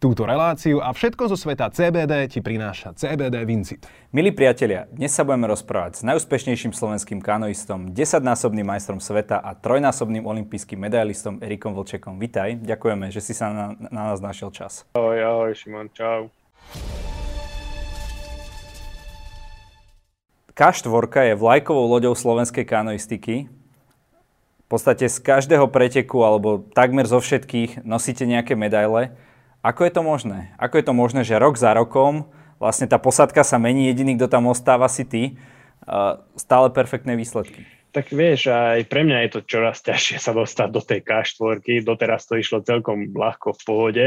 Túto 0.00 0.24
reláciu 0.24 0.80
a 0.80 0.96
všetko 0.96 1.28
zo 1.28 1.36
sveta 1.36 1.68
CBD 1.68 2.24
ti 2.24 2.40
prináša 2.40 2.96
CBD 2.96 3.44
Vincit. 3.44 3.84
Milí 4.16 4.32
priatelia, 4.32 4.88
dnes 4.88 5.12
sa 5.12 5.28
budeme 5.28 5.44
rozprávať 5.52 6.00
s 6.00 6.02
najúspešnejším 6.08 6.72
slovenským 6.72 7.20
kanoistom, 7.20 7.92
10-násobným 7.92 8.64
majstrom 8.64 8.96
sveta 8.96 9.36
a 9.36 9.52
trojnásobným 9.52 10.24
olympijským 10.24 10.80
medailistom 10.80 11.44
Erikom 11.44 11.76
Vlčekom. 11.76 12.16
Vitaj, 12.16 12.64
ďakujeme, 12.64 13.12
že 13.12 13.20
si 13.20 13.36
sa 13.36 13.52
na, 13.52 13.66
na 13.92 14.08
nás 14.08 14.24
našiel 14.24 14.48
čas. 14.48 14.88
Ahoj, 14.96 15.20
ahoj, 15.20 15.52
Šimon, 15.52 15.92
čau. 15.92 16.32
K4 20.56 21.28
je 21.28 21.34
vlajkovou 21.36 21.84
loďou 21.84 22.16
slovenskej 22.16 22.64
kanoistiky. 22.64 23.52
V 24.64 24.66
podstate 24.72 25.12
z 25.12 25.20
každého 25.20 25.68
preteku, 25.68 26.24
alebo 26.24 26.64
takmer 26.72 27.04
zo 27.04 27.20
všetkých, 27.20 27.84
nosíte 27.84 28.24
nejaké 28.24 28.56
medaile. 28.56 29.12
Ako 29.60 29.84
je 29.84 29.92
to 29.92 30.00
možné? 30.00 30.56
Ako 30.56 30.80
je 30.80 30.84
to 30.88 30.94
možné, 30.96 31.20
že 31.20 31.36
rok 31.36 31.60
za 31.60 31.76
rokom 31.76 32.28
vlastne 32.60 32.84
tá 32.84 33.00
posadka 33.00 33.40
sa 33.40 33.56
mení, 33.56 33.88
jediný, 33.88 34.20
kto 34.20 34.28
tam 34.28 34.48
ostáva 34.52 34.88
si 34.88 35.08
ty, 35.08 35.40
stále 36.36 36.68
perfektné 36.72 37.16
výsledky? 37.16 37.64
Tak 37.90 38.14
vieš, 38.14 38.52
aj 38.52 38.86
pre 38.86 39.02
mňa 39.02 39.26
je 39.26 39.30
to 39.34 39.40
čoraz 39.42 39.82
ťažšie 39.82 40.22
sa 40.22 40.30
dostať 40.30 40.68
do 40.70 40.78
tej 40.78 41.00
K4. 41.02 41.82
Doteraz 41.82 42.28
to 42.28 42.38
išlo 42.38 42.62
celkom 42.62 43.10
ľahko 43.10 43.56
v 43.56 43.62
pohode. 43.66 44.06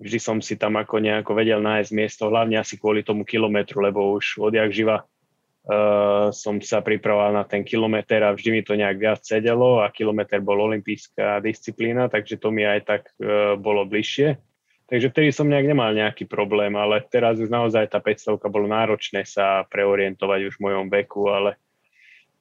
Vždy 0.00 0.18
som 0.18 0.38
si 0.40 0.56
tam 0.56 0.80
ako 0.80 1.04
nejako 1.04 1.36
vedel 1.36 1.60
nájsť 1.60 1.90
miesto, 1.92 2.32
hlavne 2.32 2.56
asi 2.56 2.80
kvôli 2.80 3.04
tomu 3.04 3.28
kilometru, 3.28 3.84
lebo 3.84 4.16
už 4.16 4.40
odjak 4.40 4.72
živa 4.72 5.04
uh, 5.04 6.32
som 6.34 6.58
sa 6.64 6.80
pripravoval 6.80 7.36
na 7.36 7.44
ten 7.44 7.62
kilometr 7.62 8.24
a 8.24 8.34
vždy 8.34 8.48
mi 8.50 8.62
to 8.64 8.74
nejak 8.74 8.96
viac 8.96 9.20
sedelo 9.22 9.84
a 9.84 9.92
kilometr 9.92 10.40
bol 10.40 10.58
olimpijská 10.64 11.38
disciplína, 11.44 12.08
takže 12.08 12.40
to 12.40 12.48
mi 12.50 12.64
aj 12.64 12.80
tak 12.88 13.02
uh, 13.20 13.54
bolo 13.60 13.84
bližšie. 13.84 14.53
Takže 14.84 15.10
vtedy 15.10 15.32
som 15.32 15.48
nejak 15.48 15.64
nemal 15.64 15.96
nejaký 15.96 16.28
problém, 16.28 16.76
ale 16.76 17.00
teraz 17.08 17.40
už 17.40 17.48
naozaj 17.48 17.88
tá 17.88 18.04
500 18.04 18.36
bolo 18.52 18.68
náročné 18.68 19.24
sa 19.24 19.64
preorientovať 19.72 20.40
už 20.52 20.54
v 20.60 20.64
mojom 20.68 20.86
veku, 20.92 21.32
ale 21.32 21.56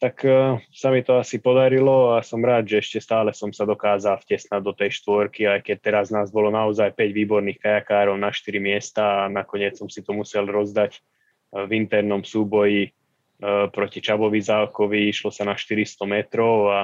tak 0.03 0.19
uh, 0.27 0.59
sa 0.67 0.91
mi 0.91 0.99
to 0.99 1.15
asi 1.15 1.39
podarilo 1.39 2.11
a 2.11 2.19
som 2.19 2.43
rád, 2.43 2.67
že 2.67 2.83
ešte 2.83 2.99
stále 2.99 3.31
som 3.31 3.55
sa 3.55 3.63
dokázal 3.63 4.19
vtesnať 4.19 4.59
do 4.59 4.75
tej 4.75 4.99
štvorky, 4.99 5.47
aj 5.47 5.63
keď 5.63 5.77
teraz 5.79 6.11
nás 6.11 6.27
bolo 6.27 6.51
naozaj 6.51 6.91
5 6.91 6.99
výborných 7.15 7.63
kajakárov 7.63 8.19
na 8.19 8.27
4 8.27 8.59
miesta 8.59 9.23
a 9.23 9.31
nakoniec 9.31 9.79
som 9.79 9.87
si 9.87 10.03
to 10.03 10.11
musel 10.11 10.43
rozdať 10.43 10.99
uh, 10.99 11.63
v 11.63 11.79
internom 11.79 12.19
súboji 12.27 12.91
uh, 12.91 13.71
proti 13.71 14.03
Čabovi 14.03 14.43
Zálkovi, 14.43 15.07
išlo 15.07 15.31
sa 15.31 15.47
na 15.47 15.55
400 15.55 16.03
metrov 16.03 16.67
a 16.67 16.79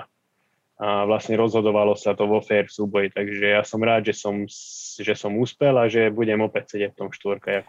a 0.80 1.04
vlastne 1.04 1.36
rozhodovalo 1.36 1.92
sa 2.00 2.16
to 2.16 2.24
vo 2.24 2.40
fair 2.40 2.72
súboji, 2.72 3.12
takže 3.12 3.52
ja 3.52 3.68
som 3.68 3.84
rád, 3.84 4.08
že 4.08 4.16
som, 4.16 4.48
že 4.96 5.12
som 5.12 5.36
úspel 5.36 5.76
a 5.76 5.92
že 5.92 6.08
budem 6.08 6.40
opäť 6.40 6.80
sedieť 6.80 6.96
v 6.96 7.00
tom 7.04 7.10
štvorkajaku. 7.12 7.68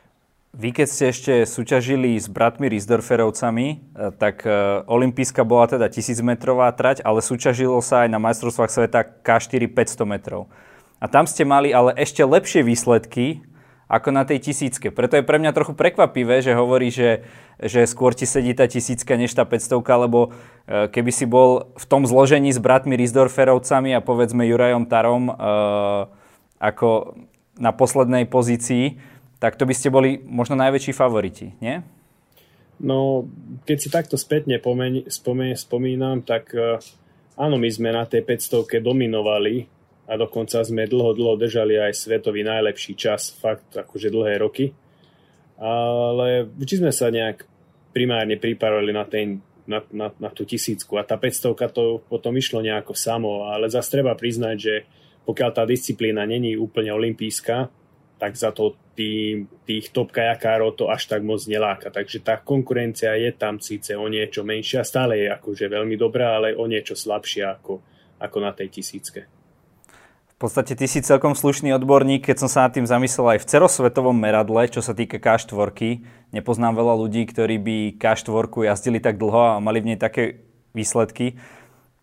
Vy 0.50 0.74
keď 0.74 0.88
ste 0.90 1.04
ešte 1.14 1.34
súťažili 1.46 2.18
s 2.18 2.26
bratmi 2.26 2.66
Riesdorferovcami, 2.70 3.66
e, 3.70 3.76
tak 4.18 4.42
e, 4.42 4.50
olimpijská 4.82 5.46
bola 5.46 5.70
teda 5.70 5.86
1000 5.86 6.22
metrová 6.26 6.70
trať, 6.74 7.06
ale 7.06 7.22
súťažilo 7.22 7.78
sa 7.78 8.02
aj 8.02 8.08
na 8.10 8.18
majstrovstvách 8.18 8.70
sveta 8.70 9.06
K4 9.22 9.70
500 9.70 10.10
metrov. 10.10 10.50
A 10.98 11.06
tam 11.06 11.26
ste 11.30 11.46
mali 11.46 11.70
ale 11.70 11.94
ešte 11.94 12.26
lepšie 12.26 12.66
výsledky 12.66 13.46
ako 13.90 14.14
na 14.14 14.22
tej 14.22 14.38
tisícke. 14.38 14.94
Preto 14.94 15.18
je 15.18 15.26
pre 15.26 15.42
mňa 15.42 15.50
trochu 15.50 15.74
prekvapivé, 15.74 16.38
že 16.46 16.54
hovorí, 16.54 16.94
že, 16.94 17.26
že 17.58 17.82
skôr 17.90 18.14
ti 18.14 18.22
sedí 18.22 18.54
tá 18.54 18.70
tisícka 18.70 19.18
než 19.18 19.34
tá 19.34 19.42
500, 19.42 19.82
lebo 20.06 20.30
e, 20.30 20.86
keby 20.86 21.10
si 21.10 21.26
bol 21.26 21.74
v 21.74 21.84
tom 21.90 22.06
zložení 22.06 22.54
s 22.54 22.62
bratmi 22.62 22.94
Rizdorferovcami 22.94 23.90
a 23.98 23.98
povedzme 23.98 24.46
Jurajom 24.46 24.86
Tarom 24.86 25.26
e, 25.26 25.34
ako 26.62 27.18
na 27.58 27.74
poslednej 27.74 28.30
pozícii, 28.30 29.02
tak 29.42 29.58
to 29.58 29.66
by 29.66 29.74
ste 29.74 29.90
boli 29.90 30.22
možno 30.22 30.54
najväčší 30.54 30.94
favoriti, 30.94 31.58
nie? 31.58 31.82
No, 32.78 33.26
keď 33.66 33.76
si 33.76 33.88
takto 33.90 34.14
spätne 34.16 34.62
spomínam, 35.58 36.22
tak 36.22 36.54
e, 36.54 36.78
áno, 37.34 37.58
my 37.58 37.66
sme 37.66 37.90
na 37.90 38.06
tej 38.06 38.22
500 38.22 38.70
dominovali 38.78 39.79
a 40.10 40.18
dokonca 40.18 40.58
sme 40.66 40.90
dlho, 40.90 41.14
dlho 41.14 41.38
držali 41.38 41.78
aj 41.78 41.94
svetový 41.94 42.42
najlepší 42.42 42.98
čas, 42.98 43.30
fakt 43.30 43.78
akože 43.78 44.10
dlhé 44.10 44.42
roky. 44.42 44.74
Ale 45.54 46.50
vždy 46.50 46.74
sme 46.82 46.90
sa 46.90 47.14
nejak 47.14 47.46
primárne 47.94 48.34
pripravili 48.34 48.90
na, 48.90 49.06
ten, 49.06 49.38
na, 49.70 49.78
na, 49.94 50.10
na 50.10 50.30
tú 50.34 50.42
tisícku 50.42 50.98
a 50.98 51.06
tá 51.06 51.14
500 51.14 51.70
to 51.70 52.02
potom 52.10 52.34
išlo 52.34 52.58
nejako 52.58 52.98
samo, 52.98 53.46
ale 53.46 53.70
zase 53.70 54.02
treba 54.02 54.18
priznať, 54.18 54.56
že 54.58 54.74
pokiaľ 55.22 55.50
tá 55.54 55.62
disciplína 55.62 56.26
není 56.26 56.58
úplne 56.58 56.90
olimpijská, 56.90 57.70
tak 58.18 58.34
za 58.34 58.50
to 58.50 58.76
tý, 58.98 59.46
tých 59.64 59.94
top 59.94 60.10
kajakárov 60.10 60.74
to 60.74 60.90
až 60.90 61.06
tak 61.06 61.22
moc 61.22 61.40
neláka. 61.46 61.88
Takže 61.88 62.20
tá 62.20 62.42
konkurencia 62.42 63.14
je 63.14 63.30
tam 63.32 63.62
síce 63.62 63.94
o 63.94 64.10
niečo 64.10 64.42
menšia, 64.42 64.82
stále 64.82 65.22
je 65.22 65.28
akože 65.30 65.70
veľmi 65.70 65.94
dobrá, 65.94 66.36
ale 66.36 66.58
o 66.58 66.66
niečo 66.66 66.98
slabšia 66.98 67.62
ako, 67.62 67.80
ako 68.20 68.38
na 68.42 68.52
tej 68.52 68.68
tisícke. 68.74 69.39
V 70.40 70.48
podstate 70.48 70.72
ty 70.72 70.88
si 70.88 71.04
celkom 71.04 71.36
slušný 71.36 71.76
odborník, 71.76 72.24
keď 72.24 72.40
som 72.40 72.48
sa 72.48 72.64
nad 72.64 72.72
tým 72.72 72.88
zamyslel 72.88 73.36
aj 73.36 73.44
v 73.44 73.48
celosvetovom 73.52 74.16
meradle, 74.16 74.72
čo 74.72 74.80
sa 74.80 74.96
týka 74.96 75.20
K4. 75.20 75.52
Nepoznám 76.32 76.80
veľa 76.80 76.96
ľudí, 76.96 77.28
ktorí 77.28 77.60
by 77.60 77.76
K4 78.00 78.48
jazdili 78.72 79.04
tak 79.04 79.20
dlho 79.20 79.36
a 79.36 79.60
mali 79.60 79.84
v 79.84 79.92
nej 79.92 79.98
také 80.00 80.40
výsledky. 80.72 81.36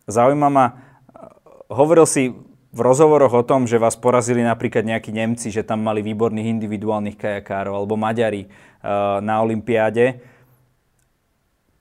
Zaujíma 0.06 0.53
ma, 0.53 0.66
hovoril 1.66 2.06
si 2.06 2.30
v 2.70 2.80
rozhovoroch 2.86 3.34
o 3.34 3.42
tom, 3.42 3.66
že 3.66 3.81
vás 3.81 3.98
porazili 3.98 4.46
napríklad 4.46 4.86
nejakí 4.86 5.09
Nemci, 5.09 5.50
že 5.50 5.66
tam 5.66 5.81
mali 5.81 6.06
výborných 6.06 6.62
individuálnych 6.62 7.18
kajakárov, 7.18 7.74
alebo 7.74 7.98
Maďari 7.98 8.46
uh, 8.46 9.18
na 9.18 9.42
Olympiáde. 9.42 10.22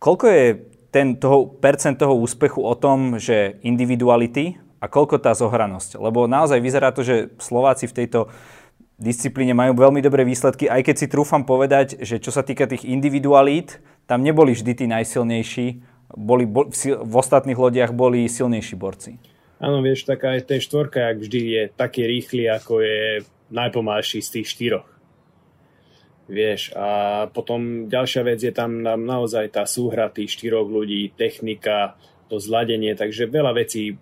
Koľko 0.01 0.25
je 0.25 0.45
ten 0.89 1.21
toho, 1.21 1.53
percent 1.61 2.01
toho 2.01 2.17
úspechu 2.17 2.65
o 2.65 2.73
tom, 2.73 3.21
že 3.21 3.61
individuality, 3.61 4.65
a 4.87 4.93
koľko 4.93 5.19
tá 5.19 5.35
zohranosť. 5.35 5.99
Lebo 5.99 6.31
naozaj 6.31 6.63
vyzerá 6.63 6.95
to, 6.95 7.03
že 7.03 7.35
Slováci 7.43 7.91
v 7.91 7.97
tejto 7.99 8.31
disciplíne 8.97 9.53
majú 9.53 9.75
veľmi 9.75 9.99
dobré 9.99 10.23
výsledky, 10.23 10.71
aj 10.71 10.87
keď 10.87 10.97
si 10.97 11.07
trúfam 11.11 11.43
povedať, 11.43 12.01
že 12.01 12.23
čo 12.23 12.31
sa 12.31 12.47
týka 12.47 12.71
tých 12.71 12.87
individualít, 12.87 13.83
tam 14.07 14.23
neboli 14.23 14.55
vždy 14.55 14.73
tí 14.73 14.87
najsilnejší, 14.87 15.67
boli, 16.15 16.47
bo, 16.47 16.71
v, 16.71 16.95
v 16.95 17.15
ostatných 17.19 17.59
lodiach 17.59 17.91
boli 17.91 18.31
silnejší 18.31 18.79
borci. 18.79 19.19
Áno, 19.59 19.83
vieš, 19.83 20.07
taká 20.07 20.39
aj 20.39 20.49
ten 20.49 20.61
štvorka, 20.63 21.13
jak 21.13 21.19
vždy 21.19 21.41
je 21.43 21.63
taký 21.75 22.07
rýchly, 22.07 22.45
ako 22.49 22.81
je 22.81 23.27
najpomalší 23.51 24.23
z 24.23 24.29
tých 24.39 24.47
štyroch. 24.53 24.89
Vieš, 26.27 26.75
a 26.75 26.89
potom 27.31 27.87
ďalšia 27.87 28.23
vec 28.27 28.43
je 28.43 28.51
tam 28.51 28.83
naozaj 28.83 29.47
tá 29.55 29.63
súhra 29.63 30.11
tých 30.11 30.35
štyroch 30.35 30.67
ľudí, 30.67 31.15
technika, 31.15 31.95
to 32.27 32.43
zladenie, 32.43 32.99
takže 32.99 33.31
veľa 33.31 33.55
vecí 33.55 33.95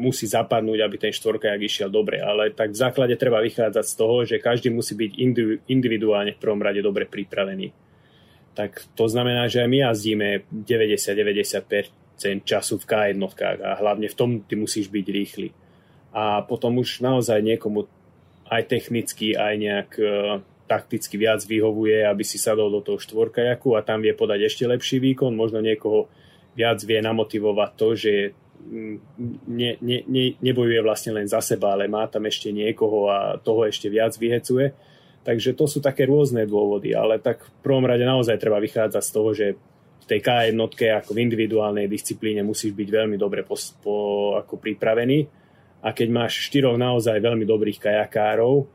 musí 0.00 0.24
zapadnúť, 0.24 0.80
aby 0.80 0.96
ten 0.96 1.12
štvorkajak 1.12 1.60
išiel 1.60 1.88
dobre. 1.92 2.24
Ale 2.24 2.52
tak 2.56 2.72
v 2.72 2.80
základe 2.80 3.14
treba 3.20 3.44
vychádzať 3.44 3.84
z 3.84 3.94
toho, 3.94 4.16
že 4.24 4.42
každý 4.42 4.72
musí 4.72 4.96
byť 4.96 5.12
individuálne 5.68 6.32
v 6.32 6.40
prvom 6.40 6.60
rade 6.60 6.80
dobre 6.80 7.04
pripravený. 7.04 7.72
Tak 8.52 8.96
to 8.96 9.08
znamená, 9.08 9.48
že 9.48 9.64
aj 9.64 9.68
my 9.68 9.78
jazdíme 9.88 10.28
90-90% 10.52 12.44
času 12.44 12.74
v 12.80 12.84
K1 12.84 13.16
a 13.64 13.70
hlavne 13.80 14.06
v 14.08 14.16
tom 14.16 14.30
ty 14.44 14.54
musíš 14.56 14.92
byť 14.92 15.06
rýchly. 15.08 15.48
A 16.12 16.44
potom 16.44 16.76
už 16.76 17.00
naozaj 17.00 17.40
niekomu 17.40 17.88
aj 18.52 18.68
technicky, 18.68 19.32
aj 19.32 19.54
nejak 19.56 19.90
e, 19.96 20.04
takticky 20.68 21.16
viac 21.16 21.40
vyhovuje, 21.40 22.04
aby 22.04 22.20
si 22.20 22.36
sadol 22.36 22.68
do 22.68 22.84
toho 22.84 23.00
štvorkajaku 23.00 23.72
a 23.72 23.80
tam 23.80 24.04
vie 24.04 24.12
podať 24.12 24.44
ešte 24.44 24.68
lepší 24.68 25.00
výkon. 25.00 25.32
Možno 25.32 25.64
niekoho 25.64 26.12
viac 26.52 26.84
vie 26.84 27.00
namotivovať 27.00 27.70
to, 27.80 27.88
že 27.96 28.12
ne, 29.48 29.70
ne, 29.80 29.98
ne, 30.06 30.24
nebojuje 30.38 30.80
vlastne 30.82 31.16
len 31.16 31.26
za 31.26 31.42
seba, 31.42 31.74
ale 31.74 31.90
má 31.90 32.06
tam 32.06 32.26
ešte 32.26 32.54
niekoho 32.54 33.10
a 33.10 33.36
toho 33.42 33.66
ešte 33.66 33.90
viac 33.90 34.14
vyhecuje. 34.14 34.72
Takže 35.22 35.54
to 35.54 35.70
sú 35.70 35.78
také 35.78 36.06
rôzne 36.06 36.42
dôvody, 36.50 36.98
ale 36.98 37.22
tak 37.22 37.46
v 37.46 37.50
prvom 37.62 37.86
rade 37.86 38.02
naozaj 38.02 38.42
treba 38.42 38.58
vychádzať 38.58 39.02
z 39.02 39.14
toho, 39.14 39.30
že 39.30 39.46
v 40.02 40.04
tej 40.10 40.18
K1 40.18 40.58
ako 40.98 41.14
v 41.14 41.22
individuálnej 41.22 41.86
disciplíne 41.86 42.42
musíš 42.42 42.74
byť 42.74 42.88
veľmi 42.90 43.14
dobre 43.14 43.46
po, 43.46 43.54
po, 43.78 43.94
ako 44.34 44.58
pripravený 44.58 45.42
a 45.82 45.94
keď 45.94 46.08
máš 46.10 46.50
štyroch 46.50 46.74
naozaj 46.74 47.22
veľmi 47.22 47.46
dobrých 47.46 47.78
kajakárov 47.78 48.66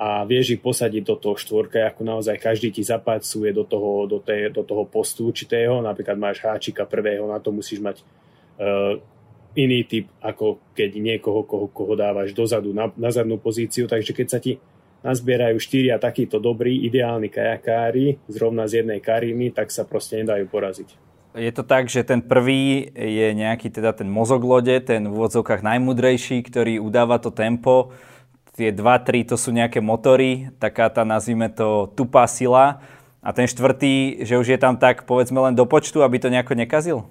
a 0.00 0.24
vieš 0.24 0.56
ich 0.56 0.64
posadiť 0.64 1.02
do 1.04 1.16
toho 1.20 1.36
štvorka, 1.36 1.84
ako 1.88 2.04
naozaj 2.04 2.40
každý 2.40 2.72
ti 2.72 2.80
zapácuje 2.80 3.52
do 3.52 3.68
toho, 3.68 4.08
do, 4.08 4.20
tej, 4.20 4.48
do 4.48 4.64
toho 4.64 4.88
postu 4.88 5.28
určitého, 5.28 5.84
napríklad 5.84 6.16
máš 6.16 6.40
háčika 6.40 6.88
prvého, 6.88 7.28
na 7.28 7.36
to 7.36 7.52
musíš 7.52 7.84
mať 7.84 7.96
uh, 8.00 8.96
iný 9.56 9.84
typ, 9.84 10.08
ako 10.24 10.72
keď 10.72 10.90
niekoho, 10.96 11.44
koho, 11.44 11.66
koho 11.68 11.92
dávaš 11.96 12.32
dozadu 12.32 12.72
na, 12.72 12.88
na 12.96 13.12
zadnú 13.12 13.36
pozíciu. 13.36 13.84
Takže 13.84 14.12
keď 14.16 14.26
sa 14.28 14.38
ti 14.40 14.56
nazbierajú 15.02 15.58
štyria 15.58 15.98
takíto 15.98 16.38
dobrí, 16.38 16.86
ideálni 16.86 17.28
kajakári 17.28 18.22
zrovna 18.30 18.70
z 18.70 18.82
jednej 18.82 19.02
kariny, 19.02 19.50
tak 19.50 19.68
sa 19.74 19.82
proste 19.82 20.22
nedajú 20.22 20.46
poraziť. 20.46 20.88
Je 21.32 21.48
to 21.48 21.64
tak, 21.64 21.88
že 21.88 22.04
ten 22.04 22.20
prvý 22.20 22.92
je 22.92 23.32
nejaký 23.32 23.72
teda 23.72 23.96
ten 23.96 24.04
mozog 24.04 24.44
lode, 24.44 24.76
ten 24.84 25.08
v 25.08 25.12
úvodzovkách 25.16 25.64
najmudrejší, 25.64 26.44
ktorý 26.44 26.76
udáva 26.76 27.16
to 27.16 27.32
tempo. 27.32 27.90
tie 28.52 28.68
2-3 28.68 29.32
to 29.32 29.36
sú 29.40 29.48
nejaké 29.48 29.80
motory, 29.80 30.52
taká 30.60 30.92
tá 30.92 31.08
nazvime 31.08 31.48
to 31.48 31.88
tupá 31.96 32.28
sila 32.28 32.84
a 33.24 33.32
ten 33.32 33.48
štvrtý, 33.48 34.28
že 34.28 34.36
už 34.36 34.44
je 34.52 34.58
tam 34.60 34.76
tak 34.76 35.08
povedzme 35.08 35.40
len 35.40 35.56
do 35.56 35.64
počtu, 35.64 36.04
aby 36.04 36.20
to 36.20 36.28
nejako 36.28 36.52
nekazil? 36.52 37.08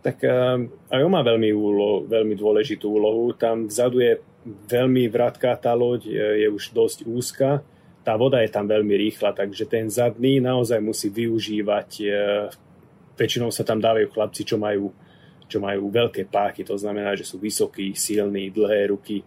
Tak 0.00 0.16
uh, 0.24 0.56
aj 0.88 1.00
on 1.04 1.12
má 1.12 1.20
veľmi, 1.20 1.52
úlo, 1.52 2.08
veľmi 2.08 2.32
dôležitú 2.32 2.88
úlohu. 2.88 3.36
Tam 3.36 3.68
vzadu 3.68 4.00
je 4.00 4.16
veľmi 4.48 5.04
vrátká 5.12 5.52
tá 5.60 5.76
loď, 5.76 6.08
je, 6.08 6.26
je 6.44 6.48
už 6.48 6.72
dosť 6.72 6.98
úzka. 7.04 7.60
Tá 8.00 8.16
voda 8.16 8.40
je 8.40 8.48
tam 8.48 8.64
veľmi 8.64 8.96
rýchla, 8.96 9.36
takže 9.36 9.68
ten 9.68 9.92
zadný 9.92 10.40
naozaj 10.40 10.80
musí 10.80 11.12
využívať. 11.12 11.90
Uh, 12.00 12.48
väčšinou 13.20 13.52
sa 13.52 13.60
tam 13.60 13.76
dávajú 13.76 14.08
chlapci, 14.08 14.48
čo 14.48 14.56
majú, 14.56 14.88
čo 15.44 15.60
majú 15.60 15.92
veľké 15.92 16.32
páky, 16.32 16.64
to 16.64 16.80
znamená, 16.80 17.12
že 17.12 17.28
sú 17.28 17.36
vysokí, 17.36 17.92
silní, 17.92 18.48
dlhé 18.48 18.88
ruky, 18.88 19.20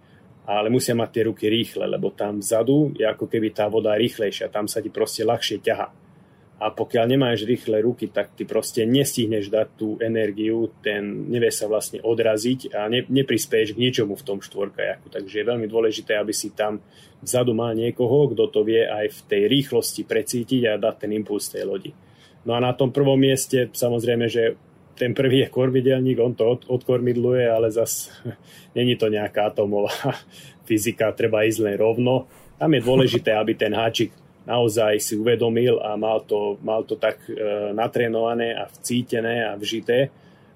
ale 0.50 0.74
musia 0.74 0.98
mať 0.98 1.10
tie 1.14 1.24
ruky 1.30 1.46
rýchle, 1.46 1.86
lebo 1.86 2.10
tam 2.10 2.42
vzadu 2.42 2.98
je 2.98 3.06
ako 3.06 3.30
keby 3.30 3.54
tá 3.54 3.70
voda 3.70 3.94
rýchlejšia, 3.94 4.50
tam 4.50 4.66
sa 4.66 4.82
ti 4.82 4.90
proste 4.90 5.22
ľahšie 5.22 5.62
ťaha 5.62 6.03
a 6.64 6.72
pokiaľ 6.72 7.06
nemáš 7.12 7.44
rýchle 7.44 7.84
ruky, 7.84 8.08
tak 8.08 8.40
ty 8.40 8.48
proste 8.48 8.88
nestihneš 8.88 9.52
dať 9.52 9.68
tú 9.76 10.00
energiu, 10.00 10.72
ten 10.80 11.28
nevie 11.28 11.52
sa 11.52 11.68
vlastne 11.68 12.00
odraziť 12.00 12.72
a 12.72 12.88
ne, 12.88 13.04
neprispieš 13.04 13.76
k 13.76 13.82
ničomu 13.84 14.16
v 14.16 14.24
tom 14.24 14.40
štvorkajaku. 14.40 15.12
Takže 15.12 15.44
je 15.44 15.50
veľmi 15.52 15.68
dôležité, 15.68 16.16
aby 16.16 16.32
si 16.32 16.56
tam 16.56 16.80
vzadu 17.20 17.52
mal 17.52 17.76
niekoho, 17.76 18.32
kto 18.32 18.48
to 18.48 18.64
vie 18.64 18.80
aj 18.80 19.12
v 19.12 19.20
tej 19.28 19.42
rýchlosti 19.52 20.08
precítiť 20.08 20.72
a 20.72 20.80
dať 20.80 20.96
ten 21.04 21.12
impuls 21.12 21.52
tej 21.52 21.68
lodi. 21.68 21.92
No 22.48 22.56
a 22.56 22.64
na 22.64 22.72
tom 22.72 22.96
prvom 22.96 23.20
mieste 23.20 23.68
samozrejme, 23.76 24.32
že 24.32 24.56
ten 24.96 25.12
prvý 25.12 25.44
je 25.44 25.52
kormidelník, 25.52 26.22
on 26.24 26.32
to 26.32 26.48
od, 26.48 26.62
odkormidluje, 26.70 27.44
ale 27.44 27.76
zas 27.76 28.08
není 28.78 28.96
to 28.96 29.12
nejaká 29.12 29.52
atomová 29.52 29.92
fyzika, 30.68 31.12
treba 31.12 31.44
ísť 31.44 31.60
len 31.60 31.76
rovno. 31.76 32.32
Tam 32.56 32.72
je 32.72 32.80
dôležité, 32.80 33.36
aby 33.36 33.60
ten 33.60 33.76
háčik 33.76 34.16
naozaj 34.44 35.00
si 35.00 35.14
uvedomil 35.16 35.80
a 35.80 35.96
mal 35.96 36.24
to, 36.24 36.60
mal 36.64 36.84
to 36.84 37.00
tak 37.00 37.20
e, 37.28 37.36
natrénované 37.72 38.56
a 38.56 38.68
vcítené 38.68 39.48
a 39.48 39.56
vžité, 39.56 40.12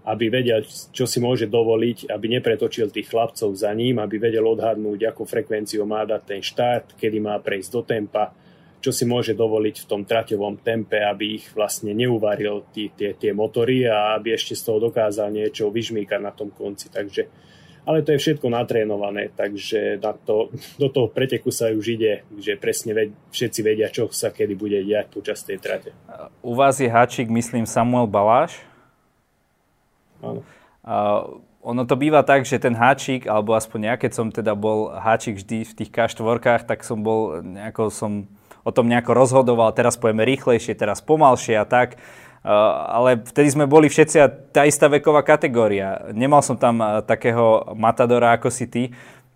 aby 0.08 0.32
vedel, 0.32 0.64
čo 0.96 1.04
si 1.04 1.20
môže 1.20 1.52
dovoliť, 1.52 2.08
aby 2.08 2.40
nepretočil 2.40 2.92
tých 2.92 3.12
chlapcov 3.12 3.52
za 3.52 3.72
ním, 3.76 4.00
aby 4.00 4.20
vedel 4.20 4.48
odhadnúť, 4.48 5.12
akú 5.12 5.28
frekvenciu 5.28 5.84
má 5.84 6.08
dať 6.08 6.22
ten 6.24 6.42
štart, 6.44 6.96
kedy 6.96 7.20
má 7.20 7.36
prejsť 7.44 7.70
do 7.76 7.82
tempa, 7.84 8.32
čo 8.80 8.96
si 8.96 9.04
môže 9.04 9.36
dovoliť 9.36 9.84
v 9.84 9.90
tom 9.90 10.08
traťovom 10.08 10.64
tempe, 10.64 11.02
aby 11.04 11.44
ich 11.44 11.52
vlastne 11.52 11.92
neuvaril 11.92 12.64
tí, 12.72 12.88
tie, 12.96 13.20
tie 13.20 13.36
motory 13.36 13.84
a 13.84 14.16
aby 14.16 14.32
ešte 14.32 14.56
z 14.56 14.64
toho 14.64 14.80
dokázal 14.80 15.28
niečo 15.28 15.68
vyžmýkať 15.68 16.24
na 16.24 16.32
tom 16.32 16.56
konci. 16.56 16.88
Takže 16.88 17.28
ale 17.88 18.04
to 18.04 18.12
je 18.12 18.20
všetko 18.20 18.52
natrénované, 18.52 19.32
takže 19.32 19.96
na 20.04 20.12
to, 20.12 20.52
do 20.82 20.92
toho 20.92 21.08
preteku 21.08 21.56
sa 21.56 21.72
už 21.72 21.96
ide, 21.96 22.28
že 22.36 22.60
presne 22.60 22.92
ved, 22.92 23.16
všetci 23.32 23.60
vedia, 23.64 23.88
čo 23.88 24.12
sa 24.12 24.36
kedy 24.36 24.54
bude 24.60 24.84
diať 24.84 25.08
počas 25.08 25.48
tej 25.48 25.64
trate. 25.64 25.96
U 26.44 26.52
vás 26.52 26.84
je 26.84 26.92
háčik, 26.92 27.32
myslím, 27.32 27.64
Samuel 27.64 28.12
Baláš. 28.12 28.60
Áno. 30.20 30.44
Uh, 30.84 31.40
ono 31.64 31.84
to 31.84 32.00
býva 32.00 32.24
tak, 32.24 32.48
že 32.48 32.64
ten 32.64 32.76
háčik, 32.76 33.28
alebo 33.28 33.56
aspoň 33.56 33.80
ja, 33.92 33.96
keď 34.00 34.12
som 34.12 34.28
teda 34.32 34.56
bol 34.56 34.92
háčik 34.92 35.40
vždy 35.40 35.68
v 35.68 35.74
tých 35.84 35.92
K4, 35.92 36.64
tak 36.64 36.84
som 36.84 37.04
bol, 37.04 37.44
nejako 37.44 37.92
som 37.92 38.28
o 38.68 38.72
tom 38.72 38.92
nejako 38.92 39.16
rozhodoval, 39.16 39.72
teraz 39.72 39.96
pojeme 39.96 40.28
rýchlejšie, 40.28 40.76
teraz 40.76 41.00
pomalšie 41.00 41.56
a 41.56 41.64
tak. 41.64 41.96
Eh, 42.48 42.74
ale 42.88 43.20
vtedy 43.28 43.52
sme 43.52 43.68
boli 43.68 43.92
všetci 43.92 44.18
a 44.24 44.32
tá 44.32 44.64
istá 44.64 44.88
veková 44.88 45.20
kategória. 45.20 46.08
Nemal 46.16 46.40
som 46.40 46.56
tam 46.56 46.80
eh, 46.80 47.04
takého 47.04 47.76
matadora 47.76 48.40
ako 48.40 48.48
si 48.48 48.72
ty, 48.72 48.84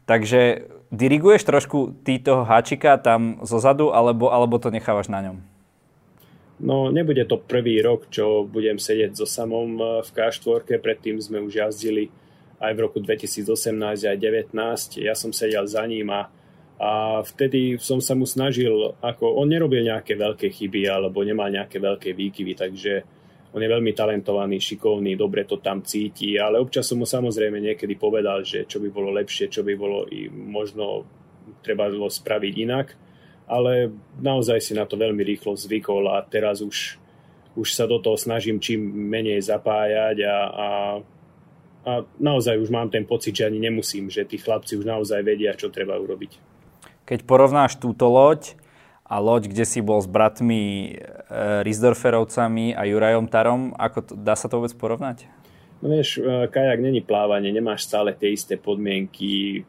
takže 0.07 0.63
diriguješ 0.95 1.43
trošku 1.43 2.07
ty 2.07 2.23
toho 2.23 2.47
háčika 2.47 2.95
tam 2.95 3.43
zo 3.43 3.59
zadu, 3.59 3.91
alebo, 3.91 4.31
alebo 4.31 4.55
to 4.63 4.71
nechávaš 4.71 5.11
na 5.11 5.27
ňom? 5.27 5.43
No, 6.63 6.87
nebude 6.87 7.27
to 7.27 7.35
prvý 7.35 7.83
rok, 7.83 8.07
čo 8.07 8.47
budem 8.47 8.79
sedieť 8.79 9.19
so 9.19 9.27
samom 9.27 9.75
eh, 9.75 9.87
v 10.07 10.09
K4. 10.15 10.79
Predtým 10.79 11.19
sme 11.19 11.43
už 11.43 11.67
jazdili 11.67 12.07
aj 12.63 12.71
v 12.71 12.79
roku 12.79 13.03
2018 13.03 14.07
aj 14.07 14.17
2019. 14.23 15.03
Ja 15.03 15.19
som 15.19 15.35
sedel 15.35 15.67
za 15.67 15.83
ním 15.83 16.07
a 16.15 16.31
a 16.81 17.21
vtedy 17.21 17.77
som 17.77 18.01
sa 18.01 18.17
mu 18.17 18.25
snažil, 18.25 18.97
ako 19.05 19.37
on 19.37 19.53
nerobil 19.53 19.85
nejaké 19.85 20.17
veľké 20.17 20.49
chyby 20.49 20.89
alebo 20.89 21.21
nemá 21.21 21.45
nejaké 21.45 21.77
veľké 21.77 22.09
výkyvy, 22.17 22.57
takže 22.57 22.93
on 23.53 23.61
je 23.61 23.69
veľmi 23.69 23.93
talentovaný, 23.93 24.57
šikovný, 24.57 25.13
dobre 25.13 25.45
to 25.45 25.61
tam 25.61 25.85
cíti, 25.85 26.41
ale 26.41 26.57
občas 26.57 26.89
som 26.89 26.97
mu 26.97 27.05
samozrejme 27.05 27.61
niekedy 27.61 28.01
povedal, 28.01 28.41
že 28.41 28.65
čo 28.65 28.81
by 28.81 28.89
bolo 28.89 29.13
lepšie, 29.13 29.53
čo 29.53 29.61
by 29.61 29.77
bolo 29.77 30.09
i 30.09 30.25
možno 30.33 31.05
treba 31.61 31.85
bolo 31.85 32.09
spraviť 32.09 32.53
inak, 32.65 32.87
ale 33.45 33.93
naozaj 34.17 34.57
si 34.57 34.73
na 34.73 34.89
to 34.89 34.97
veľmi 34.97 35.21
rýchlo 35.21 35.53
zvykol 35.53 36.09
a 36.09 36.25
teraz 36.25 36.65
už, 36.65 36.97
už 37.61 37.67
sa 37.77 37.85
do 37.85 38.01
toho 38.01 38.17
snažím 38.17 38.57
čím 38.57 38.81
menej 38.89 39.37
zapájať 39.45 40.17
a, 40.25 40.37
a, 40.49 40.69
a 41.85 41.91
naozaj 42.17 42.57
už 42.57 42.73
mám 42.73 42.89
ten 42.89 43.05
pocit, 43.05 43.37
že 43.37 43.45
ani 43.45 43.61
nemusím, 43.61 44.09
že 44.09 44.25
tí 44.25 44.41
chlapci 44.41 44.81
už 44.81 44.89
naozaj 44.89 45.21
vedia, 45.21 45.53
čo 45.53 45.69
treba 45.69 45.93
urobiť. 46.01 46.50
Keď 47.05 47.25
porovnáš 47.25 47.77
túto 47.81 48.07
loď 48.07 48.55
a 49.05 49.19
loď, 49.19 49.51
kde 49.51 49.65
si 49.67 49.83
bol 49.83 49.99
s 49.99 50.07
bratmi 50.07 50.63
e, 50.63 51.63
Rizdorferovcami 51.67 52.71
a 52.71 52.87
Jurajom 52.87 53.27
Tarom, 53.27 53.75
ako 53.75 53.99
to, 54.07 54.13
dá 54.15 54.39
sa 54.39 54.47
to 54.47 54.63
vôbec 54.63 54.71
porovnať? 54.79 55.27
No 55.83 55.91
vieš, 55.91 56.21
e, 56.21 56.47
kajak 56.47 56.79
není 56.79 57.03
plávanie, 57.03 57.51
nemáš 57.51 57.89
stále 57.89 58.15
tie 58.15 58.31
isté 58.31 58.55
podmienky, 58.55 59.59
e, 59.59 59.61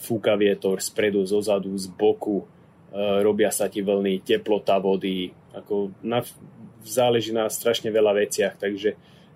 fúka 0.00 0.32
vietor 0.40 0.80
spredu, 0.80 1.26
zozadu, 1.28 1.76
z 1.76 1.92
boku, 1.92 2.48
robia 2.94 3.50
sa 3.50 3.66
ti 3.66 3.82
vlny, 3.82 4.22
teplota 4.22 4.78
vody, 4.78 5.34
ako 5.50 5.90
na, 5.98 6.22
záleží 6.86 7.34
na 7.34 7.50
strašne 7.50 7.90
veľa 7.90 8.14
veciach, 8.22 8.54
takže 8.54 8.94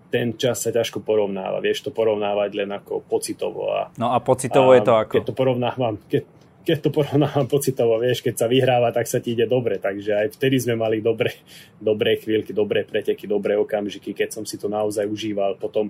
ten 0.09 0.37
čas 0.41 0.65
sa 0.65 0.71
ťažko 0.73 1.05
porovnáva. 1.05 1.61
Vieš 1.61 1.89
to 1.89 1.91
porovnávať 1.93 2.51
len 2.57 2.71
ako 2.73 3.05
pocitovo. 3.05 3.69
A, 3.69 3.93
no 4.01 4.13
a 4.13 4.19
pocitovo 4.25 4.73
a 4.73 4.77
je 4.79 4.83
to 4.85 4.95
ako? 4.97 5.15
Keď 5.21 5.25
to 5.29 5.37
porovnávam, 5.37 5.95
keď, 6.09 6.23
keď 6.69 6.85
to 6.85 6.93
porovnávam 6.93 7.49
pocitovo, 7.49 7.97
vieš, 7.97 8.21
keď 8.21 8.45
sa 8.45 8.47
vyhráva, 8.47 8.93
tak 8.93 9.09
sa 9.09 9.25
ti 9.25 9.33
ide 9.33 9.49
dobre, 9.49 9.81
takže 9.81 10.13
aj 10.13 10.37
vtedy 10.37 10.61
sme 10.61 10.77
mali 10.77 11.01
dobre, 11.01 11.33
dobré 11.81 12.21
chvíľky, 12.21 12.53
dobré 12.53 12.85
preteky, 12.85 13.25
dobré 13.25 13.57
okamžiky, 13.57 14.13
keď 14.13 14.37
som 14.37 14.45
si 14.45 14.61
to 14.61 14.69
naozaj 14.69 15.09
užíval. 15.09 15.57
Potom, 15.57 15.89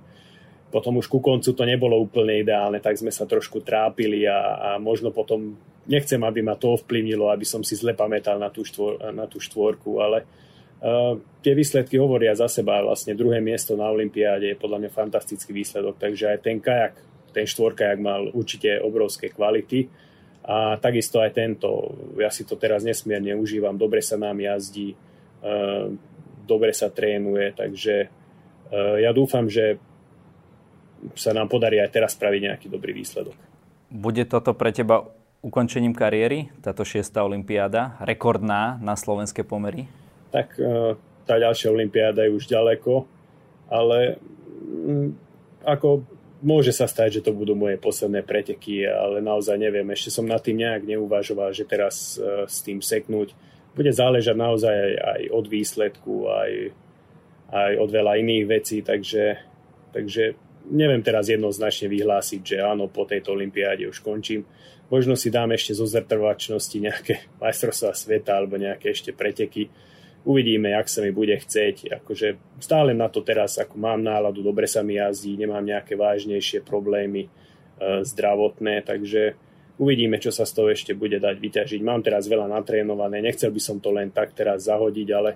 potom 0.71 1.03
už 1.03 1.11
ku 1.11 1.19
koncu 1.19 1.51
to 1.51 1.65
nebolo 1.67 1.99
úplne 1.99 2.47
ideálne, 2.47 2.79
tak 2.79 2.95
sme 2.95 3.11
sa 3.11 3.27
trošku 3.27 3.67
trápili 3.67 4.23
a, 4.31 4.55
a 4.55 4.69
možno 4.79 5.11
potom 5.11 5.59
nechcem, 5.91 6.23
aby 6.23 6.47
ma 6.47 6.55
to 6.55 6.79
ovplyvnilo, 6.79 7.27
aby 7.27 7.43
som 7.43 7.67
si 7.67 7.75
zle 7.75 7.99
pamätal 7.99 8.39
na 8.39 8.47
tú, 8.47 8.63
štvor, 8.63 9.03
na 9.11 9.27
tú 9.27 9.43
štvorku, 9.43 9.99
ale 9.99 10.23
uh, 10.79 11.19
tie 11.43 11.59
výsledky 11.59 11.99
hovoria 11.99 12.39
za 12.39 12.47
seba. 12.47 12.87
Vlastne 12.87 13.19
druhé 13.19 13.43
miesto 13.43 13.75
na 13.75 13.91
Olympiáde 13.91 14.55
je 14.55 14.63
podľa 14.63 14.87
mňa 14.87 14.91
fantastický 14.95 15.51
výsledok, 15.51 15.99
takže 15.99 16.31
aj 16.31 16.39
ten 16.39 16.63
kajak, 16.63 16.95
ten 17.35 17.51
štvorkajak 17.51 17.99
mal 17.99 18.31
určite 18.31 18.79
obrovské 18.79 19.35
kvality 19.35 20.07
a 20.49 20.81
takisto 20.81 21.21
aj 21.21 21.37
tento, 21.37 21.93
ja 22.17 22.33
si 22.33 22.49
to 22.49 22.57
teraz 22.57 22.81
nesmierne 22.81 23.37
užívam, 23.37 23.77
dobre 23.77 24.01
sa 24.01 24.17
nám 24.17 24.41
jazdí, 24.41 24.97
e, 24.97 24.97
dobre 26.49 26.73
sa 26.73 26.89
trénuje, 26.89 27.53
takže 27.53 28.09
e, 28.73 28.79
ja 29.05 29.13
dúfam, 29.13 29.45
že 29.45 29.77
sa 31.13 31.37
nám 31.37 31.53
podarí 31.53 31.77
aj 31.85 31.93
teraz 31.93 32.17
spraviť 32.17 32.41
nejaký 32.49 32.67
dobrý 32.73 32.97
výsledok. 32.97 33.37
Bude 33.93 34.25
toto 34.25 34.57
pre 34.57 34.73
teba 34.73 35.05
ukončením 35.45 35.93
kariéry, 35.93 36.49
táto 36.65 36.83
šiesta 36.83 37.23
olimpiáda, 37.29 38.01
rekordná 38.03 38.81
na 38.81 38.97
slovenské 38.97 39.45
pomery? 39.45 39.85
Tak 40.33 40.57
e, 40.57 40.97
tá 41.29 41.37
ďalšia 41.37 41.69
olimpiáda 41.69 42.25
je 42.25 42.33
už 42.33 42.49
ďaleko, 42.49 43.05
ale 43.69 44.17
mm, 44.65 45.09
ako 45.69 46.09
môže 46.43 46.71
sa 46.71 46.87
stať, 46.87 47.21
že 47.21 47.25
to 47.29 47.33
budú 47.35 47.59
moje 47.59 47.79
posledné 47.79 48.23
preteky, 48.23 48.87
ale 48.87 49.19
naozaj 49.19 49.59
neviem. 49.59 49.87
Ešte 49.91 50.15
som 50.15 50.27
nad 50.27 50.43
tým 50.43 50.63
nejak 50.63 50.87
neuvažoval, 50.87 51.51
že 51.55 51.67
teraz 51.67 52.19
uh, 52.19 52.47
s 52.47 52.63
tým 52.63 52.79
seknúť. 52.79 53.35
Bude 53.75 53.91
záležať 53.95 54.37
naozaj 54.39 54.75
aj, 54.75 54.95
aj 54.99 55.21
od 55.35 55.47
výsledku, 55.47 56.15
aj, 56.27 56.53
aj 57.55 57.73
od 57.79 57.91
veľa 57.91 58.13
iných 58.19 58.45
vecí, 58.47 58.83
takže, 58.83 59.39
takže 59.95 60.35
neviem 60.71 61.01
teraz 61.01 61.31
jednoznačne 61.31 61.89
vyhlásiť, 61.89 62.41
že 62.43 62.57
áno, 62.61 62.91
po 62.91 63.07
tejto 63.09 63.35
olympiáde 63.35 63.89
už 63.89 64.03
končím. 64.03 64.45
Možno 64.89 65.21
si 65.21 65.29
dám 65.29 65.53
ešte 65.53 65.77
zo 65.77 65.85
zrtrvačnosti 65.85 66.77
nejaké 66.81 67.15
majstrovstvá 67.43 67.93
sveta 67.93 68.41
alebo 68.41 68.57
nejaké 68.57 68.93
ešte 68.93 69.13
preteky, 69.13 69.69
uvidíme, 70.25 70.75
jak 70.75 70.89
sa 70.91 71.05
mi 71.05 71.15
bude 71.15 71.37
chceť. 71.37 72.03
Akože 72.03 72.59
stále 72.59 72.95
na 72.95 73.07
to 73.07 73.23
teraz, 73.23 73.59
ako 73.61 73.79
mám 73.79 74.03
náladu, 74.03 74.43
dobre 74.43 74.67
sa 74.67 74.83
mi 74.83 74.99
jazdí, 74.99 75.39
nemám 75.39 75.63
nejaké 75.63 75.95
vážnejšie 75.95 76.65
problémy 76.65 77.27
e, 77.27 77.31
zdravotné, 78.03 78.83
takže 78.83 79.39
uvidíme, 79.79 80.19
čo 80.19 80.35
sa 80.35 80.43
z 80.43 80.53
toho 80.53 80.69
ešte 80.75 80.93
bude 80.93 81.23
dať 81.23 81.37
vyťažiť. 81.39 81.81
Mám 81.81 82.03
teraz 82.03 82.27
veľa 82.27 82.51
natrénované, 82.51 83.23
nechcel 83.23 83.55
by 83.55 83.61
som 83.63 83.79
to 83.79 83.95
len 83.95 84.11
tak 84.11 84.35
teraz 84.35 84.67
zahodiť, 84.67 85.09
ale, 85.15 85.31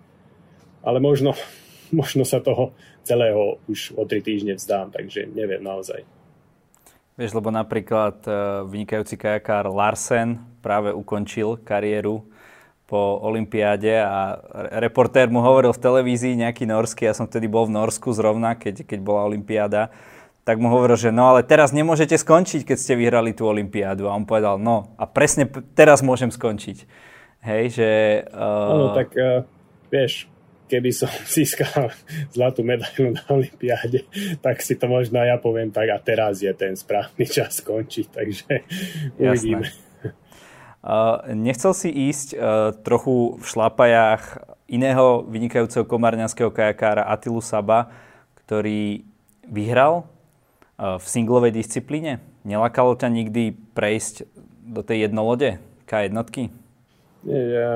ale 0.82 0.98
možno, 0.98 1.32
možno 2.00 2.26
sa 2.26 2.42
toho 2.42 2.74
celého 3.06 3.62
už 3.70 3.94
o 3.98 4.06
tri 4.06 4.22
týždne 4.22 4.58
vzdám, 4.58 4.94
takže 4.94 5.30
neviem 5.30 5.62
naozaj. 5.62 6.02
Vieš, 7.12 7.36
lebo 7.36 7.52
napríklad 7.52 8.24
uh, 8.24 8.64
vynikajúci 8.64 9.20
kajakár 9.20 9.68
Larsen 9.68 10.40
práve 10.64 10.96
ukončil 10.96 11.60
kariéru 11.60 12.24
po 12.92 13.24
Olympiáde 13.24 14.04
a 14.04 14.36
reportér 14.76 15.32
mu 15.32 15.40
hovoril 15.40 15.72
v 15.72 15.80
televízii 15.80 16.44
nejaký 16.44 16.68
norský, 16.68 17.08
ja 17.08 17.16
som 17.16 17.24
vtedy 17.24 17.48
bol 17.48 17.64
v 17.64 17.72
Norsku 17.72 18.12
zrovna, 18.12 18.52
keď, 18.52 18.84
keď 18.84 19.00
bola 19.00 19.24
Olympiáda, 19.32 19.88
tak 20.44 20.60
mu 20.60 20.68
hovoril, 20.68 21.00
že 21.00 21.08
no 21.08 21.32
ale 21.32 21.40
teraz 21.40 21.72
nemôžete 21.72 22.20
skončiť, 22.20 22.68
keď 22.68 22.76
ste 22.76 22.92
vyhrali 23.00 23.32
tú 23.32 23.48
Olympiádu. 23.48 24.12
A 24.12 24.12
on 24.12 24.28
povedal, 24.28 24.60
no 24.60 24.92
a 25.00 25.08
presne 25.08 25.48
teraz 25.72 26.04
môžem 26.04 26.28
skončiť. 26.28 26.84
Hej, 27.40 27.80
že... 27.80 27.90
Uh... 28.28 28.76
No 28.76 28.86
tak 28.92 29.08
uh, 29.16 29.48
vieš, 29.88 30.28
keby 30.68 30.92
som 30.92 31.08
získal 31.40 31.88
zlatú 32.28 32.60
medailu 32.60 33.16
na 33.16 33.24
Olympiáde, 33.32 34.04
tak 34.44 34.60
si 34.60 34.76
to 34.76 34.84
možno 34.84 35.24
ja 35.24 35.40
poviem 35.40 35.72
tak 35.72 35.88
a 35.88 35.96
teraz 35.96 36.44
je 36.44 36.52
ten 36.52 36.76
správny 36.76 37.24
čas 37.24 37.64
skončiť, 37.64 38.06
takže 38.12 38.52
uvidíme. 39.16 39.91
Uh, 40.82 41.22
nechcel 41.30 41.70
si 41.78 41.88
ísť 41.88 42.28
uh, 42.34 42.74
trochu 42.82 43.38
v 43.38 43.44
šlapajách 43.46 44.22
iného 44.66 45.22
vynikajúceho 45.30 45.86
komárňanského 45.86 46.50
kajakára 46.50 47.06
Atilu 47.06 47.38
Saba, 47.38 47.94
ktorý 48.42 49.06
vyhral 49.46 50.08
v 50.80 51.04
singlovej 51.04 51.52
disciplíne? 51.52 52.24
Nelakalo 52.42 52.96
ťa 52.96 53.12
nikdy 53.12 53.54
prejsť 53.76 54.26
do 54.64 54.80
tej 54.80 55.06
jednolode 55.06 55.60
K1? 55.84 56.16
Nie, 57.22 57.42
ja, 57.52 57.70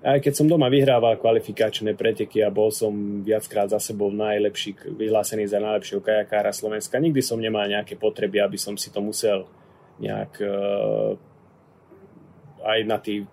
aj 0.00 0.24
keď 0.24 0.32
som 0.32 0.48
doma 0.48 0.72
vyhrával 0.72 1.20
kvalifikačné 1.20 1.92
preteky 1.92 2.40
a 2.40 2.48
bol 2.48 2.72
som 2.72 3.20
viackrát 3.20 3.68
za 3.68 3.76
sebou 3.76 4.08
najlepší, 4.08 4.96
vyhlásený 4.96 5.44
za 5.44 5.60
najlepšieho 5.60 6.00
kajakára 6.00 6.56
Slovenska, 6.56 6.96
nikdy 6.96 7.20
som 7.20 7.36
nemal 7.36 7.68
nejaké 7.68 8.00
potreby, 8.00 8.40
aby 8.40 8.56
som 8.56 8.80
si 8.80 8.88
to 8.88 9.04
musel 9.04 9.44
nejak 10.00 10.32
uh, 10.40 11.20
aj 12.64 12.78
na 12.86 12.98
tých, 13.00 13.24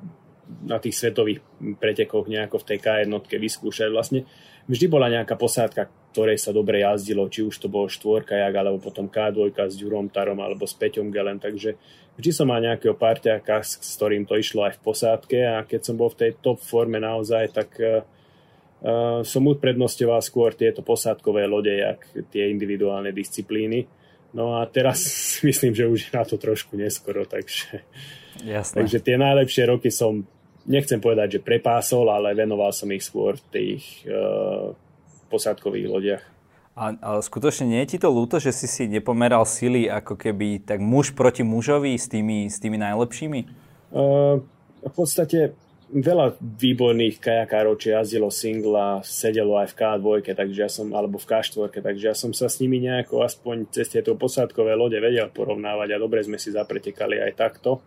na 0.63 0.77
tých 0.79 0.95
svetových 0.95 1.39
pretekoch 1.79 2.27
nejako 2.27 2.63
v 2.63 2.67
tej 2.73 2.79
K1 2.79 3.11
vyskúšať. 3.11 3.89
Vlastne 3.91 4.23
vždy 4.67 4.85
bola 4.87 5.11
nejaká 5.11 5.35
posádka, 5.35 5.91
ktorej 6.17 6.41
sa 6.41 6.49
dobre 6.49 6.81
jazdilo, 6.81 7.29
či 7.29 7.45
už 7.45 7.61
to 7.61 7.69
bol 7.69 7.85
jak, 7.85 8.53
alebo 8.57 8.81
potom 8.81 9.05
K2 9.05 9.53
s 9.53 9.77
Ďurom 9.77 10.09
Tarom, 10.09 10.41
alebo 10.41 10.65
s 10.65 10.73
Peťom 10.73 11.13
Gelem, 11.13 11.37
takže 11.37 11.77
vždy 12.17 12.31
som 12.33 12.49
mal 12.49 12.57
nejakého 12.57 12.97
parťáka, 12.97 13.61
s 13.61 13.77
ktorým 13.95 14.25
to 14.25 14.33
išlo 14.33 14.65
aj 14.65 14.81
v 14.81 14.83
posádke 14.83 15.39
a 15.45 15.61
keď 15.61 15.81
som 15.85 15.95
bol 15.95 16.09
v 16.09 16.19
tej 16.25 16.31
top 16.41 16.57
forme 16.57 16.97
naozaj, 16.97 17.53
tak 17.53 17.69
uh, 17.77 18.01
som 19.21 19.43
uprednostňoval 19.45 20.21
skôr 20.25 20.57
tieto 20.57 20.81
posádkové 20.81 21.45
lode, 21.45 21.73
jak 21.77 22.01
tie 22.33 22.49
individuálne 22.49 23.13
disciplíny. 23.13 23.85
No 24.33 24.57
a 24.57 24.65
teraz 24.65 25.05
myslím, 25.47 25.77
že 25.77 25.85
už 25.85 25.99
je 26.09 26.11
na 26.17 26.25
to 26.25 26.41
trošku 26.41 26.73
neskoro, 26.73 27.29
takže, 27.29 27.85
Jasné. 28.43 28.83
takže 28.83 28.99
tie 29.01 29.15
najlepšie 29.17 29.63
roky 29.69 29.89
som, 29.89 30.25
nechcem 30.67 31.01
povedať, 31.01 31.39
že 31.39 31.45
prepásol, 31.45 32.09
ale 32.09 32.37
venoval 32.37 32.73
som 32.75 32.89
ich 32.93 33.05
skôr 33.05 33.37
v 33.37 33.45
tých 33.49 33.83
uh, 34.09 34.73
posádkových 35.31 35.87
lodiach. 35.87 36.23
A, 36.77 36.93
ale 36.93 37.25
skutočne 37.25 37.65
nie 37.73 37.81
je 37.81 37.97
ti 37.97 37.97
to 37.97 38.13
ľúto, 38.13 38.37
že 38.37 38.53
si 38.53 38.69
si 38.69 38.85
nepomeral 38.85 39.49
sily 39.49 39.89
ako 39.89 40.13
keby 40.13 40.61
tak 40.61 40.77
muž 40.77 41.17
proti 41.17 41.41
mužovi 41.41 41.97
s 41.97 42.05
tými, 42.05 42.45
s 42.53 42.61
tými 42.61 42.77
najlepšími? 42.77 43.39
Uh, 43.89 44.45
v 44.85 44.93
podstate 44.93 45.57
veľa 45.87 46.35
výborných 46.37 47.23
kajakárov, 47.23 47.79
či 47.79 47.95
jazdilo 47.95 48.27
singla, 48.27 48.99
sedelo 49.07 49.55
aj 49.55 49.71
v 49.71 49.77
K2, 49.79 50.05
takže 50.35 50.59
ja 50.59 50.69
som, 50.69 50.91
alebo 50.91 51.15
v 51.15 51.27
K4, 51.31 51.79
takže 51.79 52.03
ja 52.11 52.15
som 52.15 52.35
sa 52.35 52.51
s 52.51 52.59
nimi 52.59 52.83
nejako 52.83 53.23
aspoň 53.23 53.71
cez 53.71 53.87
tieto 53.87 54.19
posádkové 54.19 54.75
lode 54.75 54.99
vedel 54.99 55.31
porovnávať 55.31 55.95
a 55.95 56.01
dobre 56.01 56.27
sme 56.27 56.35
si 56.35 56.51
zapretekali 56.51 57.23
aj 57.23 57.31
takto. 57.39 57.79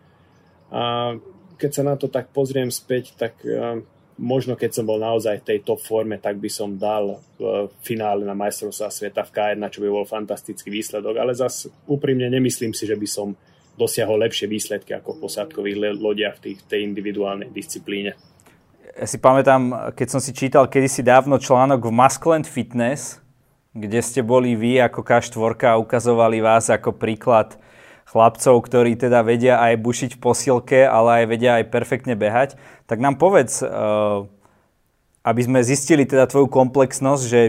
A 0.71 1.15
keď 1.61 1.71
sa 1.71 1.83
na 1.85 1.95
to 1.99 2.09
tak 2.09 2.33
pozriem 2.33 2.73
späť, 2.73 3.13
tak 3.19 3.37
uh, 3.45 3.83
možno 4.21 4.55
keď 4.55 4.71
som 4.77 4.85
bol 4.85 5.01
naozaj 5.01 5.41
v 5.41 5.47
tej 5.49 5.59
top 5.65 5.81
forme, 5.81 6.21
tak 6.21 6.37
by 6.37 6.51
som 6.53 6.77
dal 6.77 7.25
v 7.41 7.73
finále 7.81 8.23
na 8.23 8.37
majstrovstvá 8.37 8.93
sveta 8.93 9.25
v 9.25 9.33
K1, 9.33 9.61
čo 9.73 9.81
by 9.81 9.89
bol 9.89 10.05
fantastický 10.05 10.69
výsledok, 10.69 11.17
ale 11.17 11.33
zase 11.33 11.73
úprimne 11.89 12.29
nemyslím 12.29 12.77
si, 12.77 12.85
že 12.85 13.01
by 13.01 13.09
som 13.09 13.33
dosiahol 13.81 14.21
lepšie 14.21 14.45
výsledky 14.45 14.93
ako 14.93 15.17
v 15.17 15.21
posádkových 15.25 15.77
lodiach 15.97 16.37
v 16.45 16.63
tej 16.69 16.81
individuálnej 16.85 17.49
disciplíne. 17.49 18.13
Ja 18.93 19.09
si 19.09 19.17
pamätám, 19.17 19.97
keď 19.97 20.09
som 20.13 20.21
si 20.21 20.37
čítal 20.37 20.69
kedysi 20.69 21.01
dávno 21.01 21.41
článok 21.41 21.89
v 21.89 21.93
Maskland 21.95 22.45
Fitness, 22.45 23.25
kde 23.73 24.05
ste 24.05 24.21
boli 24.21 24.53
vy 24.53 24.83
ako 24.85 25.01
K4 25.01 25.73
a 25.73 25.81
ukazovali 25.81 26.45
vás 26.45 26.69
ako 26.69 26.93
príklad 27.01 27.57
chlapcov, 28.11 28.59
ktorí 28.67 28.99
teda 28.99 29.23
vedia 29.23 29.63
aj 29.63 29.79
bušiť 29.79 30.11
v 30.19 30.23
posilke, 30.23 30.83
ale 30.83 31.23
aj 31.23 31.25
vedia 31.31 31.63
aj 31.63 31.71
perfektne 31.71 32.19
behať. 32.19 32.59
Tak 32.91 32.99
nám 32.99 33.23
povedz, 33.23 33.63
eh, 33.63 33.69
aby 35.21 35.41
sme 35.47 35.63
zistili 35.63 36.03
teda 36.09 36.27
tvoju 36.27 36.51
komplexnosť, 36.51 37.23
že 37.23 37.41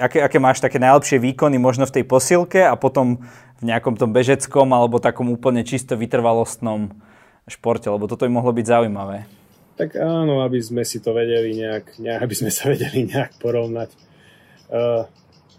aké, 0.00 0.18
aké 0.24 0.38
máš 0.42 0.58
také 0.58 0.82
najlepšie 0.82 1.22
výkony 1.22 1.60
možno 1.60 1.86
v 1.86 2.00
tej 2.00 2.04
posilke 2.08 2.64
a 2.64 2.74
potom 2.74 3.22
v 3.58 3.62
nejakom 3.62 3.94
tom 3.94 4.10
bežeckom 4.10 4.66
alebo 4.74 4.98
takom 4.98 5.30
úplne 5.30 5.62
čisto 5.62 5.94
vytrvalostnom 5.94 6.90
športe, 7.46 7.86
lebo 7.86 8.08
toto 8.10 8.24
by 8.26 8.32
mohlo 8.32 8.50
byť 8.50 8.66
zaujímavé. 8.66 9.28
Tak 9.78 9.94
áno, 9.94 10.42
aby 10.42 10.58
sme 10.58 10.82
si 10.82 10.98
to 10.98 11.14
vedeli 11.14 11.54
nejak, 11.54 12.02
nejak 12.02 12.20
aby 12.26 12.34
sme 12.34 12.50
sa 12.50 12.66
vedeli 12.72 13.06
nejak 13.06 13.38
porovnať. 13.38 13.90
Uh, 14.68 15.06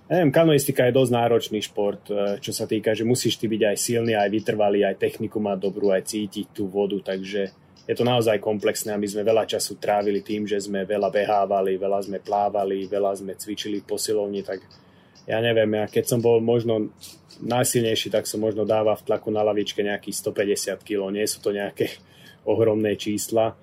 Neviem, 0.10 0.34
kanoistika 0.34 0.90
je 0.90 0.98
dosť 0.98 1.14
náročný 1.14 1.62
šport, 1.62 2.02
e, 2.10 2.42
čo 2.42 2.50
sa 2.50 2.66
týka, 2.66 2.98
že 2.98 3.06
musíš 3.06 3.38
ty 3.38 3.46
byť 3.46 3.62
aj 3.62 3.78
silný, 3.78 4.18
aj 4.18 4.34
vytrvalý, 4.34 4.82
aj 4.82 4.98
techniku 4.98 5.38
mať 5.38 5.58
dobrú, 5.62 5.94
aj 5.94 6.10
cítiť 6.10 6.50
tú 6.50 6.66
vodu, 6.66 6.98
takže 7.14 7.54
je 7.86 7.94
to 7.94 8.02
naozaj 8.02 8.42
komplexné 8.42 8.90
a 8.90 8.98
my 8.98 9.06
sme 9.06 9.22
veľa 9.22 9.46
času 9.46 9.78
trávili 9.78 10.26
tým, 10.26 10.50
že 10.50 10.58
sme 10.58 10.82
veľa 10.82 11.14
behávali, 11.14 11.78
veľa 11.78 12.10
sme 12.10 12.18
plávali, 12.26 12.90
veľa 12.90 13.22
sme 13.22 13.38
cvičili 13.38 13.86
v 13.86 13.90
posilovni, 13.90 14.42
tak 14.42 14.66
ja 15.30 15.38
neviem, 15.46 15.70
ja 15.78 15.86
keď 15.86 16.18
som 16.18 16.20
bol 16.26 16.42
možno 16.42 16.90
najsilnejší, 17.46 18.10
tak 18.10 18.26
som 18.26 18.42
možno 18.42 18.66
dával 18.66 18.98
v 18.98 19.06
tlaku 19.06 19.30
na 19.30 19.46
lavičke 19.46 19.86
nejakých 19.86 20.26
150 20.26 20.82
kg, 20.82 21.14
nie 21.14 21.30
sú 21.30 21.38
to 21.38 21.54
nejaké 21.54 21.86
ohromné 22.50 22.98
čísla. 22.98 23.54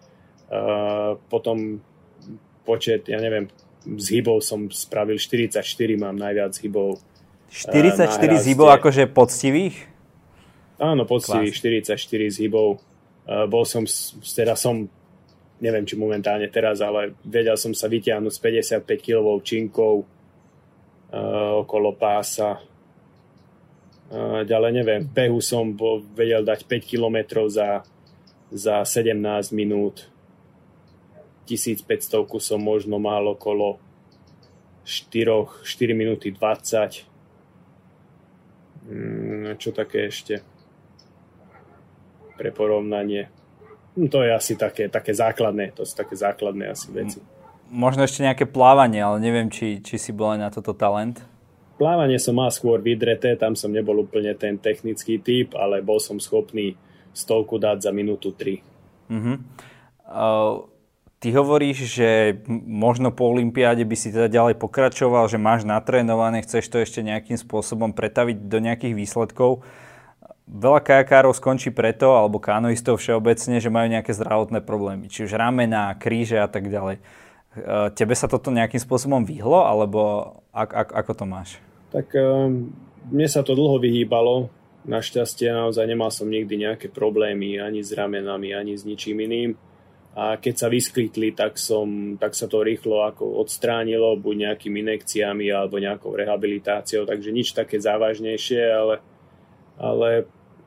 Uh, 0.47 1.19
potom 1.26 1.83
počet, 2.62 3.11
ja 3.11 3.19
neviem, 3.19 3.50
z 3.95 4.07
hybov 4.19 4.43
som 4.43 4.66
spravil 4.66 5.14
44, 5.14 5.62
mám 5.95 6.19
najviac 6.19 6.59
hybov. 6.59 6.99
44 7.55 8.43
z 8.43 8.45
hybov 8.50 8.75
akože 8.75 9.07
poctivých? 9.07 9.76
Áno, 10.83 11.07
poctivých, 11.07 11.55
44 11.87 12.35
z 12.35 12.37
hybov. 12.43 12.83
Uh, 13.26 13.47
bol 13.47 13.62
som, 13.62 13.87
teda 14.23 14.59
som, 14.59 14.90
neviem 15.62 15.87
či 15.87 15.95
momentálne 15.95 16.50
teraz, 16.50 16.83
ale 16.83 17.14
vedel 17.23 17.55
som 17.55 17.71
sa 17.73 17.87
vytiahnuť 17.87 18.33
s 18.35 18.40
55 18.83 18.83
kg 18.99 19.25
činkou 19.40 20.02
uh, 20.02 21.52
okolo 21.62 21.95
pása. 21.95 22.59
Ďalej 24.47 24.71
neviem, 24.71 25.02
v 25.02 25.11
behu 25.11 25.43
som 25.43 25.75
bol, 25.75 25.99
vedel 26.14 26.47
dať 26.47 26.62
5 26.71 26.78
km 26.95 27.43
za, 27.50 27.83
za 28.55 28.87
17 28.87 29.19
minút 29.50 30.07
1500 31.47 32.26
som 32.43 32.59
možno 32.59 32.99
mal 32.99 33.23
okolo 33.31 33.79
4, 34.87 35.62
4 35.62 35.95
minúty 35.95 36.31
20. 36.31 37.07
Mm, 38.87 39.59
čo 39.59 39.75
také 39.75 40.07
ešte 40.07 40.43
pre 42.38 42.55
porovnanie? 42.55 43.26
No, 43.99 44.07
to 44.12 44.23
je 44.23 44.31
asi 44.31 44.55
také, 44.55 44.87
také 44.93 45.17
základné, 45.17 45.73
to 45.73 45.83
sú 45.83 45.97
také 45.97 46.15
základné 46.15 46.71
asi 46.71 46.93
veci. 46.93 47.19
Možno 47.67 48.07
ešte 48.07 48.23
nejaké 48.23 48.47
plávanie, 48.47 49.03
ale 49.03 49.19
neviem, 49.19 49.50
či, 49.50 49.83
či 49.83 49.99
si 49.99 50.15
bol 50.15 50.37
aj 50.37 50.41
na 50.43 50.50
toto 50.55 50.71
talent. 50.71 51.19
Plávanie 51.81 52.23
som 52.23 52.38
mal 52.38 52.53
skôr 52.55 52.79
vydreté, 52.79 53.35
tam 53.35 53.59
som 53.59 53.75
nebol 53.75 54.07
úplne 54.07 54.37
ten 54.38 54.55
technický 54.61 55.19
typ, 55.19 55.59
ale 55.59 55.83
bol 55.83 55.99
som 55.99 56.23
schopný 56.23 56.79
stovku 57.11 57.59
dať 57.59 57.88
za 57.88 57.91
minútu 57.91 58.37
3. 58.37 58.62
Uh-huh. 59.11 59.37
Uh, 60.07 60.55
ty 61.21 61.33
hovoríš, 61.33 61.89
že 61.97 62.09
možno 62.67 63.13
po 63.13 63.29
Olympiáde 63.33 63.83
by 63.85 63.97
si 63.97 64.13
teda 64.13 64.29
ďalej 64.29 64.61
pokračoval, 64.61 65.27
že 65.27 65.41
máš 65.41 65.65
natrénované, 65.65 66.45
chceš 66.45 66.69
to 66.69 66.81
ešte 66.81 67.01
nejakým 67.01 67.37
spôsobom 67.41 67.97
pretaviť 67.97 68.47
do 68.47 68.59
nejakých 68.61 68.95
výsledkov. 68.95 69.65
Veľa 70.47 70.81
kajakárov 70.85 71.35
skončí 71.35 71.75
preto, 71.75 72.15
alebo 72.15 72.39
kanoistov 72.39 73.03
všeobecne, 73.03 73.59
že 73.59 73.73
majú 73.73 73.91
nejaké 73.91 74.15
zdravotné 74.15 74.63
problémy, 74.63 75.11
či 75.11 75.27
už 75.27 75.35
ramena, 75.35 75.91
kríže 75.99 76.39
a 76.39 76.47
tak 76.47 76.71
ďalej. 76.71 77.03
Uh, 77.57 77.89
tebe 77.91 78.15
sa 78.15 78.31
toto 78.31 78.55
nejakým 78.55 78.79
spôsobom 78.79 79.27
vyhlo, 79.27 79.67
alebo 79.67 80.33
ak, 80.55 80.71
ak, 80.71 80.89
ako 80.93 81.13
to 81.19 81.25
máš? 81.27 81.49
Tak 81.91 82.15
um, 82.15 82.71
mne 83.11 83.27
sa 83.27 83.43
to 83.43 83.57
dlho 83.57 83.83
vyhýbalo, 83.83 84.53
Našťastie 84.87 85.51
naozaj 85.51 85.83
nemal 85.83 86.15
som 86.15 86.31
nikdy 86.31 86.63
nejaké 86.63 86.87
problémy 86.95 87.59
ani 87.59 87.83
s 87.83 87.91
ramenami, 87.91 88.55
ani 88.55 88.79
s 88.79 88.87
ničím 88.87 89.19
iným. 89.19 89.59
A 90.17 90.41
keď 90.41 90.55
sa 90.65 90.69
vyskytli, 90.73 91.37
tak, 91.37 91.61
som, 91.61 92.17
tak 92.17 92.33
sa 92.33 92.49
to 92.49 92.65
rýchlo 92.65 93.05
ako 93.05 93.37
odstránilo, 93.37 94.17
buď 94.17 94.49
nejakými 94.49 94.81
inekciami 94.81 95.53
alebo 95.53 95.77
nejakou 95.77 96.17
rehabilitáciou, 96.17 97.05
takže 97.05 97.37
nič 97.37 97.53
také 97.53 97.77
závažnejšie, 97.77 98.65
ale 98.65 99.05
ale 99.77 100.25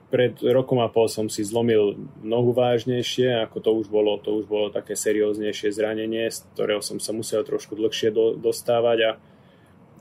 pred 0.10 0.42
rokom 0.42 0.82
a 0.82 0.90
pol 0.90 1.06
som 1.06 1.30
si 1.30 1.46
zlomil 1.46 1.94
nohu 2.26 2.50
vážnejšie, 2.50 3.46
ako 3.46 3.58
to 3.62 3.70
už 3.78 3.88
bolo, 3.94 4.18
to 4.18 4.42
už 4.42 4.50
bolo 4.50 4.74
také 4.74 4.98
serióznejšie 4.98 5.70
zranenie, 5.70 6.34
z 6.34 6.50
ktorého 6.54 6.82
som 6.82 6.98
sa 6.98 7.14
musel 7.14 7.46
trošku 7.46 7.78
dlhšie 7.78 8.10
do, 8.10 8.34
dostávať 8.34 8.98
a, 9.06 9.12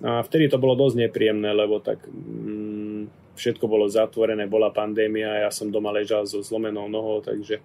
a 0.00 0.10
vtedy 0.24 0.48
to 0.48 0.56
bolo 0.56 0.80
dosť 0.80 1.08
nepríjemné, 1.08 1.52
lebo 1.52 1.84
tak 1.84 2.08
mm, 2.08 3.36
všetko 3.36 3.68
bolo 3.68 3.84
zatvorené, 3.84 4.48
bola 4.48 4.72
pandémia, 4.72 5.44
ja 5.44 5.50
som 5.52 5.68
doma 5.68 5.92
ležal 5.92 6.24
so 6.24 6.40
zlomenou 6.40 6.88
nohou, 6.88 7.20
takže 7.20 7.60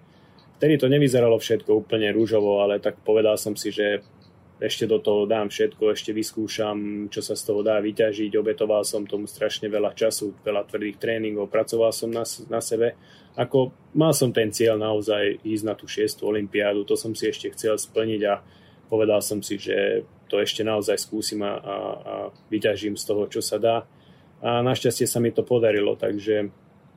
vtedy 0.58 0.74
to 0.78 0.86
nevyzeralo 0.88 1.36
všetko 1.38 1.84
úplne 1.84 2.10
rúžovo, 2.14 2.62
ale 2.64 2.80
tak 2.80 3.00
povedal 3.02 3.38
som 3.38 3.54
si, 3.54 3.74
že 3.74 4.02
ešte 4.62 4.86
do 4.86 5.02
toho 5.02 5.26
dám 5.26 5.50
všetko, 5.50 5.92
ešte 5.92 6.14
vyskúšam, 6.14 7.10
čo 7.10 7.20
sa 7.20 7.34
z 7.34 7.42
toho 7.42 7.60
dá 7.66 7.82
vyťažiť. 7.82 8.32
Obetoval 8.38 8.86
som 8.86 9.02
tomu 9.02 9.26
strašne 9.26 9.66
veľa 9.66 9.92
času, 9.98 10.30
veľa 10.46 10.64
tvrdých 10.70 10.96
tréningov, 11.02 11.50
pracoval 11.50 11.90
som 11.90 12.08
na, 12.08 12.22
na 12.48 12.60
sebe. 12.62 12.94
Ako 13.34 13.74
mal 13.98 14.14
som 14.14 14.30
ten 14.30 14.54
cieľ 14.54 14.78
naozaj 14.78 15.42
ísť 15.42 15.64
na 15.66 15.74
tú 15.74 15.90
šiestu 15.90 16.30
olympiádu, 16.30 16.86
to 16.86 16.94
som 16.94 17.12
si 17.18 17.26
ešte 17.26 17.50
chcel 17.50 17.74
splniť 17.74 18.22
a 18.30 18.40
povedal 18.86 19.18
som 19.18 19.42
si, 19.42 19.58
že 19.58 20.06
to 20.30 20.38
ešte 20.38 20.62
naozaj 20.62 21.02
skúsim 21.02 21.42
a, 21.42 21.58
a, 21.58 21.76
a 21.98 22.14
vyťažím 22.48 22.94
z 22.94 23.04
toho, 23.04 23.26
čo 23.26 23.42
sa 23.42 23.58
dá. 23.58 23.76
A 24.38 24.62
našťastie 24.62 25.10
sa 25.10 25.18
mi 25.18 25.34
to 25.34 25.42
podarilo, 25.42 25.98
takže 25.98 26.52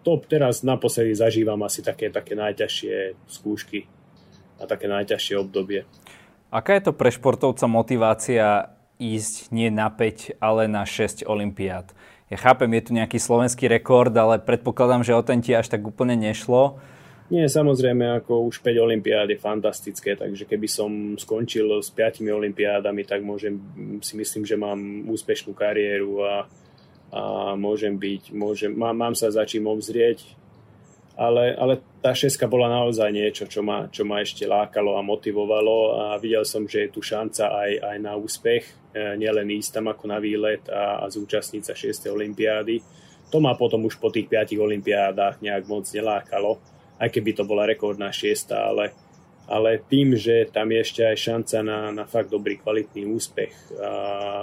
to 0.08 0.16
teraz 0.24 0.64
naposledy 0.64 1.12
zažívam 1.12 1.60
asi 1.68 1.84
také, 1.84 2.08
také 2.08 2.32
najťažšie 2.32 3.28
skúšky 3.28 3.92
a 4.56 4.64
také 4.64 4.88
najťažšie 4.88 5.36
obdobie. 5.36 5.84
Aká 6.48 6.80
je 6.80 6.88
to 6.88 6.96
pre 6.96 7.12
športovca 7.12 7.68
motivácia 7.68 8.72
ísť 9.04 9.52
nie 9.52 9.68
na 9.68 9.92
5, 9.92 10.40
ale 10.40 10.72
na 10.72 10.88
6 10.88 11.28
olympiád? 11.28 11.92
Ja 12.32 12.40
chápem, 12.40 12.72
je 12.80 12.88
tu 12.88 12.92
nejaký 12.96 13.20
slovenský 13.20 13.68
rekord, 13.68 14.16
ale 14.16 14.40
predpokladám, 14.40 15.04
že 15.04 15.12
o 15.12 15.20
ten 15.20 15.44
ti 15.44 15.52
až 15.52 15.68
tak 15.68 15.84
úplne 15.84 16.16
nešlo. 16.16 16.80
Nie, 17.28 17.52
samozrejme, 17.52 18.24
ako 18.24 18.48
už 18.48 18.64
5 18.64 18.80
olympiád 18.80 19.28
je 19.28 19.36
fantastické, 19.36 20.16
takže 20.16 20.48
keby 20.48 20.72
som 20.72 21.20
skončil 21.20 21.84
s 21.84 21.92
5 21.92 22.24
olympiádami, 22.24 23.04
tak 23.04 23.28
môžem, 23.28 23.60
si 24.00 24.16
myslím, 24.16 24.48
že 24.48 24.56
mám 24.56 25.04
úspešnú 25.12 25.52
kariéru 25.52 26.24
a, 26.24 26.48
a 27.14 27.56
môžem 27.56 27.96
byť, 27.96 28.36
môžem, 28.36 28.72
mám, 28.76 28.96
mám 28.96 29.16
sa 29.16 29.32
za 29.32 29.48
čím 29.48 29.68
obzrieť 29.68 30.38
ale, 31.18 31.58
ale 31.58 31.82
tá 31.98 32.14
šeska 32.14 32.46
bola 32.46 32.70
naozaj 32.70 33.10
niečo, 33.10 33.50
čo 33.50 33.66
ma, 33.66 33.90
čo 33.90 34.06
ma 34.06 34.22
ešte 34.22 34.46
lákalo 34.46 34.96
a 34.96 35.02
motivovalo 35.02 35.78
a 35.98 36.04
videl 36.22 36.46
som, 36.46 36.70
že 36.70 36.86
je 36.86 36.94
tu 36.94 37.02
šanca 37.02 37.58
aj, 37.58 37.72
aj 37.82 37.98
na 37.98 38.14
úspech, 38.14 38.94
e, 38.94 39.18
nielen 39.18 39.50
ísť 39.58 39.82
tam 39.82 39.90
ako 39.90 40.06
na 40.06 40.22
výlet 40.22 40.62
a, 40.70 41.02
a 41.02 41.06
zúčastniť 41.10 41.64
sa 41.66 41.74
6. 41.74 42.14
olympiády. 42.14 42.86
To 43.34 43.42
ma 43.42 43.58
potom 43.58 43.90
už 43.90 43.98
po 43.98 44.14
tých 44.14 44.30
5 44.30 44.62
olympiádach 44.62 45.42
nejak 45.42 45.66
moc 45.66 45.90
nelákalo, 45.90 46.62
aj 47.02 47.10
keby 47.10 47.34
to 47.34 47.44
bola 47.50 47.66
rekordná 47.66 48.14
šiesta, 48.14 48.70
ale, 48.70 48.94
ale 49.48 49.80
tým, 49.88 50.14
že 50.20 50.52
tam 50.52 50.68
je 50.76 50.80
ešte 50.84 51.02
aj 51.08 51.18
šanca 51.18 51.58
na, 51.64 51.80
na 51.96 52.04
fakt 52.04 52.28
dobrý, 52.28 52.60
kvalitný 52.60 53.08
úspech 53.08 53.80
a 53.80 53.92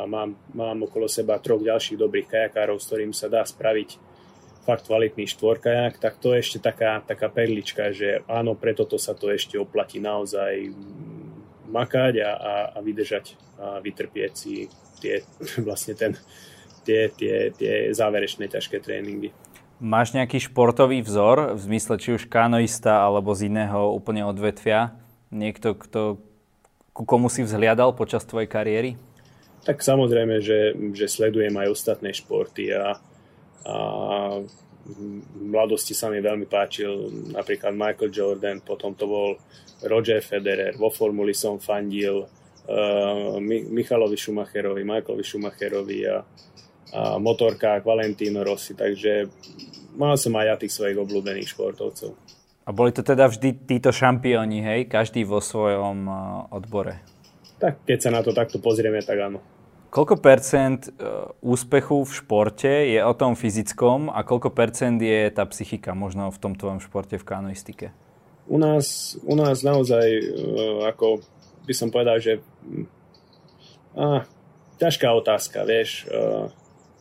mám, 0.09 0.33
mám 0.57 0.89
okolo 0.89 1.05
seba 1.05 1.37
troch 1.37 1.61
ďalších 1.61 2.01
dobrých 2.01 2.29
kajakárov, 2.29 2.81
s 2.81 2.89
ktorým 2.89 3.13
sa 3.13 3.29
dá 3.29 3.45
spraviť 3.45 4.01
fakt 4.65 4.89
kvalitný 4.89 5.29
štvorkajak, 5.29 6.01
tak 6.01 6.17
to 6.17 6.33
je 6.33 6.41
ešte 6.41 6.59
taká, 6.65 7.05
taká 7.05 7.29
perlička, 7.29 7.93
že 7.93 8.25
áno, 8.25 8.57
preto 8.57 8.89
to 8.89 8.97
sa 8.97 9.13
to 9.13 9.29
ešte 9.29 9.61
oplatí 9.61 10.01
naozaj 10.01 10.73
makať 11.69 12.25
a, 12.25 12.33
a, 12.33 12.55
a 12.73 12.79
vydržať 12.81 13.37
a 13.61 13.85
vytrpieť 13.85 14.33
si 14.33 14.65
tie, 15.05 15.21
vlastne 15.69 15.93
ten, 15.93 16.17
tie, 16.89 17.13
tie, 17.13 17.53
tie 17.53 17.93
záverečné 17.93 18.49
ťažké 18.49 18.81
tréningy. 18.81 19.37
Máš 19.83 20.15
nejaký 20.15 20.39
športový 20.39 21.03
vzor, 21.03 21.59
v 21.59 21.61
zmysle 21.61 21.99
či 21.99 22.15
už 22.15 22.31
kanoista 22.31 23.03
alebo 23.03 23.35
z 23.35 23.51
iného 23.51 23.91
úplne 23.91 24.23
odvetvia? 24.23 24.95
Niekto, 25.35 25.75
kto, 25.75 26.23
ku 26.95 27.03
komu 27.03 27.27
si 27.27 27.43
vzhliadal 27.43 27.95
počas 27.99 28.23
tvojej 28.23 28.47
kariéry? 28.47 28.91
Tak 29.67 29.81
samozrejme, 29.81 30.45
že, 30.45 30.77
že 30.93 31.07
sledujem 31.09 31.57
aj 31.57 31.73
ostatné 31.73 32.13
športy 32.13 32.71
a 32.77 33.01
a 33.65 33.77
v 34.85 35.41
mladosti 35.41 35.97
sa 35.97 36.13
mi 36.13 36.21
veľmi 36.21 36.45
páčil 36.45 37.09
napríklad 37.33 37.73
Michael 37.73 38.13
Jordan, 38.13 38.61
potom 38.61 38.93
to 38.93 39.09
bol 39.09 39.41
Roger 39.89 40.21
Federer, 40.21 40.77
vo 40.77 40.93
formuli 40.93 41.33
som 41.33 41.57
fandil 41.57 42.29
uh, 42.29 43.41
Michalovi 43.49 44.21
Schumacherovi, 44.21 44.85
Michaelovi 44.85 45.25
Schumacherovi 45.25 45.99
a, 46.05 46.21
motorkách 47.19 47.83
Valentino 47.83 48.47
Rossi, 48.47 48.79
takže 48.79 49.27
mal 49.99 50.15
som 50.15 50.35
aj 50.39 50.47
ja 50.47 50.55
tých 50.59 50.73
svojich 50.75 50.99
obľúbených 50.99 51.51
športovcov. 51.51 52.15
A 52.65 52.71
boli 52.73 52.97
to 52.97 53.05
teda 53.05 53.29
vždy 53.29 53.69
títo 53.69 53.93
šampióni, 53.93 54.65
hej? 54.65 54.81
Každý 54.89 55.29
vo 55.29 55.43
svojom 55.45 56.09
uh, 56.09 56.17
odbore. 56.49 57.05
Tak 57.61 57.85
keď 57.85 57.99
sa 58.01 58.11
na 58.11 58.21
to 58.25 58.33
takto 58.33 58.57
pozrieme, 58.57 59.05
tak 59.05 59.21
áno. 59.21 59.39
Koľko 59.95 60.19
percent 60.19 60.91
e, 60.91 60.93
úspechu 61.39 62.03
v 62.03 62.11
športe 62.11 62.67
je 62.67 62.99
o 62.99 63.15
tom 63.15 63.39
fyzickom 63.39 64.11
a 64.11 64.27
koľko 64.27 64.51
percent 64.51 64.99
je 64.99 65.31
tá 65.31 65.47
psychika 65.47 65.95
možno 65.95 66.35
v 66.35 66.41
tom 66.43 66.59
tvojom 66.59 66.83
športe 66.83 67.15
v 67.15 67.23
kanoistike? 67.23 67.87
U 68.51 68.59
nás, 68.59 69.15
u 69.23 69.39
nás 69.39 69.63
naozaj, 69.63 70.03
e, 70.03 70.23
ako 70.91 71.23
by 71.63 71.75
som 71.79 71.95
povedal, 71.95 72.19
že 72.19 72.43
á, 73.95 74.27
ťažká 74.83 75.15
otázka, 75.15 75.63
vieš. 75.63 76.11
E, 76.11 76.51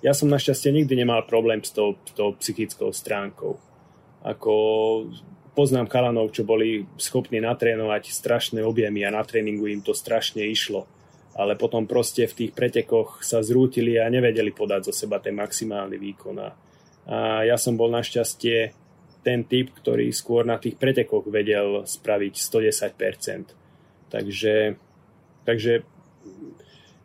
ja 0.03 0.11
som 0.11 0.27
našťastie 0.27 0.75
nikdy 0.75 0.99
nemal 0.99 1.23
problém 1.23 1.63
s 1.63 1.71
tou, 1.71 1.95
tou 2.13 2.35
psychickou 2.37 2.91
stránkou. 2.91 3.55
Ako 4.23 4.53
poznám 5.55 5.87
chalanov, 5.87 6.35
čo 6.35 6.43
boli 6.43 6.83
schopní 6.99 7.39
natrénovať 7.39 8.11
strašné 8.11 8.59
objemy 8.61 9.07
a 9.07 9.15
na 9.15 9.23
tréningu 9.23 9.71
im 9.71 9.79
to 9.79 9.95
strašne 9.95 10.43
išlo 10.43 10.85
ale 11.33 11.57
potom 11.57 11.89
proste 11.89 12.29
v 12.29 12.45
tých 12.45 12.51
pretekoch 12.53 13.25
sa 13.25 13.41
zrútili 13.41 13.97
a 13.97 14.09
nevedeli 14.09 14.53
podať 14.53 14.89
zo 14.89 14.93
seba 14.93 15.17
ten 15.17 15.33
maximálny 15.33 15.97
výkon. 15.97 16.37
A 16.37 16.49
ja 17.43 17.57
som 17.57 17.73
bol 17.73 17.89
našťastie 17.89 18.71
ten 19.25 19.41
typ, 19.47 19.73
ktorý 19.73 20.13
skôr 20.13 20.45
na 20.45 20.61
tých 20.61 20.77
pretekoch 20.77 21.25
vedel 21.25 21.89
spraviť 21.89 22.33
110%. 22.37 24.13
Takže, 24.13 24.77
takže 25.47 25.73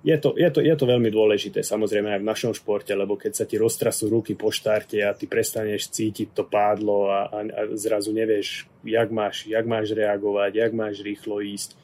je 0.08 0.16
to, 0.16 0.32
je, 0.40 0.48
to, 0.48 0.64
je 0.64 0.72
to 0.72 0.84
veľmi 0.88 1.12
dôležité, 1.12 1.60
samozrejme 1.60 2.16
aj 2.16 2.20
v 2.24 2.30
našom 2.32 2.52
športe, 2.56 2.96
lebo 2.96 3.20
keď 3.20 3.32
sa 3.36 3.44
ti 3.44 3.60
roztrasú 3.60 4.08
ruky 4.08 4.32
po 4.32 4.48
štarte 4.48 4.96
a 5.04 5.12
ty 5.12 5.28
prestaneš 5.28 5.92
cítiť 5.92 6.32
to 6.32 6.48
pádlo 6.48 7.12
a, 7.12 7.28
a, 7.28 7.38
a 7.44 7.60
zrazu 7.76 8.16
nevieš, 8.16 8.64
jak 8.88 9.12
máš, 9.12 9.44
jak 9.44 9.68
máš 9.68 9.92
reagovať, 9.92 10.50
jak 10.56 10.72
máš 10.72 11.04
rýchlo 11.04 11.44
ísť, 11.44 11.76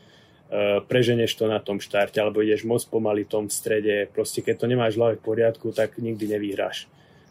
Eh, 0.55 0.79
preženeš 0.87 1.35
to 1.35 1.49
na 1.49 1.59
tom 1.59 1.81
štarte 1.83 2.21
alebo 2.21 2.45
ideš 2.45 2.63
moc 2.63 2.85
pomaly 2.87 3.27
tom 3.27 3.51
v 3.51 3.57
strede. 3.57 4.07
Proste 4.13 4.39
keď 4.39 4.55
to 4.61 4.71
nemáš 4.71 4.95
hlave 4.95 5.19
v 5.19 5.27
poriadku, 5.27 5.75
tak 5.75 5.97
nikdy 5.99 6.31
nevyhráš. 6.31 6.87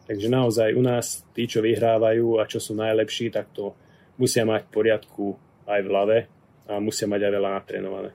Takže 0.10 0.28
naozaj 0.28 0.76
u 0.76 0.84
nás 0.84 1.24
tí, 1.32 1.48
čo 1.48 1.64
vyhrávajú 1.64 2.42
a 2.42 2.50
čo 2.50 2.60
sú 2.60 2.76
najlepší, 2.76 3.32
tak 3.32 3.54
to 3.56 3.78
musia 4.20 4.44
mať 4.44 4.68
v 4.68 4.74
poriadku 4.74 5.26
aj 5.64 5.80
v 5.80 5.88
hlave 5.88 6.18
a 6.68 6.82
musia 6.84 7.08
mať 7.08 7.22
aj 7.24 7.32
veľa 7.32 7.50
natrénované. 7.54 8.10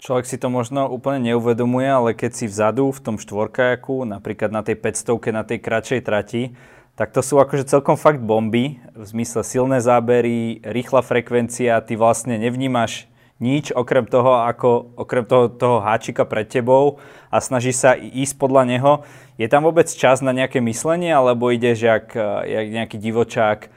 Človek 0.00 0.24
si 0.24 0.40
to 0.40 0.48
možno 0.48 0.88
úplne 0.88 1.28
neuvedomuje, 1.28 1.84
ale 1.84 2.10
keď 2.16 2.32
si 2.32 2.48
vzadu 2.48 2.88
v 2.88 3.04
tom 3.04 3.16
štvorkajaku, 3.20 4.08
napríklad 4.08 4.48
na 4.48 4.64
tej 4.64 4.80
500 4.80 5.28
na 5.28 5.44
tej 5.44 5.60
kratšej 5.60 6.00
trati, 6.00 6.56
tak 6.96 7.12
to 7.12 7.20
sú 7.20 7.36
akože 7.36 7.68
celkom 7.68 8.00
fakt 8.00 8.24
bomby, 8.24 8.80
v 8.96 9.04
zmysle 9.04 9.44
silné 9.44 9.84
zábery, 9.84 10.64
rýchla 10.64 11.04
frekvencia, 11.04 11.84
ty 11.84 12.00
vlastne 12.00 12.40
nevnímaš 12.40 13.12
nič 13.44 13.76
okrem 13.76 14.08
toho, 14.08 14.40
ako, 14.40 14.96
okrem 14.96 15.28
toho, 15.28 15.52
toho 15.52 15.84
háčika 15.84 16.24
pred 16.24 16.48
tebou 16.48 16.96
a 17.28 17.36
snaží 17.44 17.76
sa 17.76 17.92
ísť 17.92 18.40
podľa 18.40 18.72
neho. 18.72 18.92
Je 19.36 19.52
tam 19.52 19.68
vôbec 19.68 19.88
čas 19.88 20.24
na 20.24 20.32
nejaké 20.32 20.64
myslenie, 20.64 21.12
alebo 21.12 21.52
ideš 21.52 21.84
jak, 21.84 22.16
jak 22.48 22.66
nejaký 22.72 22.96
divočák 22.96 23.68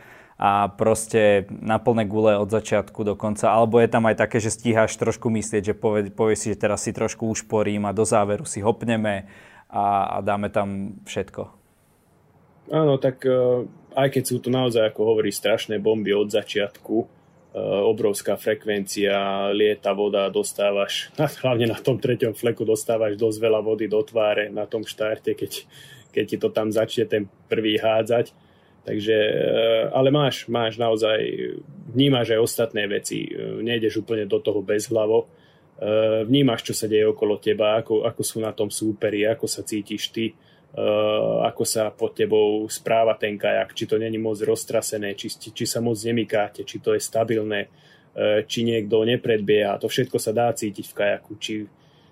a 0.43 0.67
proste 0.67 1.47
na 1.63 1.79
plné 1.79 2.03
gule 2.03 2.35
od 2.35 2.51
začiatku 2.51 3.07
do 3.07 3.15
konca, 3.15 3.47
alebo 3.47 3.79
je 3.79 3.87
tam 3.87 4.03
aj 4.11 4.19
také, 4.19 4.43
že 4.43 4.51
stíhaš 4.51 4.99
trošku 4.99 5.31
myslieť, 5.31 5.71
že 5.71 5.75
povie, 5.77 6.11
povie 6.11 6.35
si, 6.35 6.51
že 6.51 6.59
teraz 6.59 6.83
si 6.83 6.91
trošku 6.91 7.31
ušporím 7.31 7.87
a 7.87 7.95
do 7.95 8.03
záveru 8.03 8.43
si 8.43 8.59
hopneme 8.59 9.31
a, 9.71 10.19
a 10.19 10.21
dáme 10.21 10.51
tam 10.51 10.99
všetko. 11.07 11.47
Áno, 12.75 12.99
tak 12.99 13.23
uh, 13.23 13.63
aj 13.95 14.19
keď 14.19 14.23
sú 14.27 14.43
tu 14.43 14.51
naozaj, 14.51 14.91
ako 14.91 15.15
hovorí, 15.15 15.31
strašné 15.31 15.79
bomby 15.79 16.11
od 16.11 16.27
začiatku, 16.27 17.23
Eh, 17.53 17.61
obrovská 17.61 18.33
frekvencia, 18.33 19.13
lieta 19.53 19.93
voda, 19.93 20.25
dostávaš, 20.33 21.13
hlavne 21.45 21.69
na 21.69 21.77
tom 21.77 22.01
treťom 22.01 22.33
fleku 22.33 22.65
dostávaš 22.65 23.13
dosť 23.13 23.37
veľa 23.37 23.61
vody 23.61 23.85
do 23.85 24.01
tváre 24.01 24.49
na 24.49 24.65
tom 24.65 24.81
štarte, 24.81 25.37
keď, 25.37 25.69
keď 26.09 26.23
ti 26.25 26.37
to 26.41 26.49
tam 26.49 26.73
začne 26.73 27.05
ten 27.05 27.23
prvý 27.45 27.77
hádzať. 27.77 28.33
Takže, 28.83 29.15
eh, 29.15 29.83
ale 29.95 30.11
máš, 30.11 30.47
máš 30.51 30.75
naozaj, 30.75 31.19
vnímaš 31.87 32.35
aj 32.35 32.39
ostatné 32.43 32.83
veci, 32.87 33.31
eh, 33.31 33.63
nejdeš 33.63 34.03
úplne 34.03 34.27
do 34.27 34.39
toho 34.43 34.59
bez 34.59 34.91
hlavo, 34.91 35.27
vnímaš, 36.23 36.63
čo 36.63 36.73
sa 36.77 36.87
deje 36.87 37.03
okolo 37.03 37.41
teba, 37.41 37.75
ako, 37.81 38.07
ako 38.07 38.21
sú 38.23 38.37
na 38.39 38.55
tom 38.55 38.71
súperi, 38.71 39.25
ako 39.27 39.49
sa 39.49 39.65
cítiš 39.67 40.15
ty, 40.15 40.31
ako 41.43 41.65
sa 41.65 41.89
pod 41.91 42.13
tebou 42.13 42.63
správa 42.69 43.17
ten 43.19 43.35
kajak, 43.35 43.73
či 43.73 43.89
to 43.89 43.97
není 43.99 44.15
moc 44.15 44.37
roztrasené, 44.39 45.17
či, 45.17 45.33
či 45.33 45.65
sa 45.67 45.83
moc 45.83 45.97
nemykáte, 45.99 46.63
či 46.63 46.77
to 46.79 46.93
je 46.95 47.01
stabilné, 47.03 47.67
či 48.47 48.63
niekto 48.63 49.01
nepredbieha. 49.03 49.81
To 49.81 49.89
všetko 49.89 50.21
sa 50.21 50.31
dá 50.31 50.53
cítiť 50.53 50.85
v 50.87 50.95
kajaku, 50.95 51.31
či, 51.41 51.67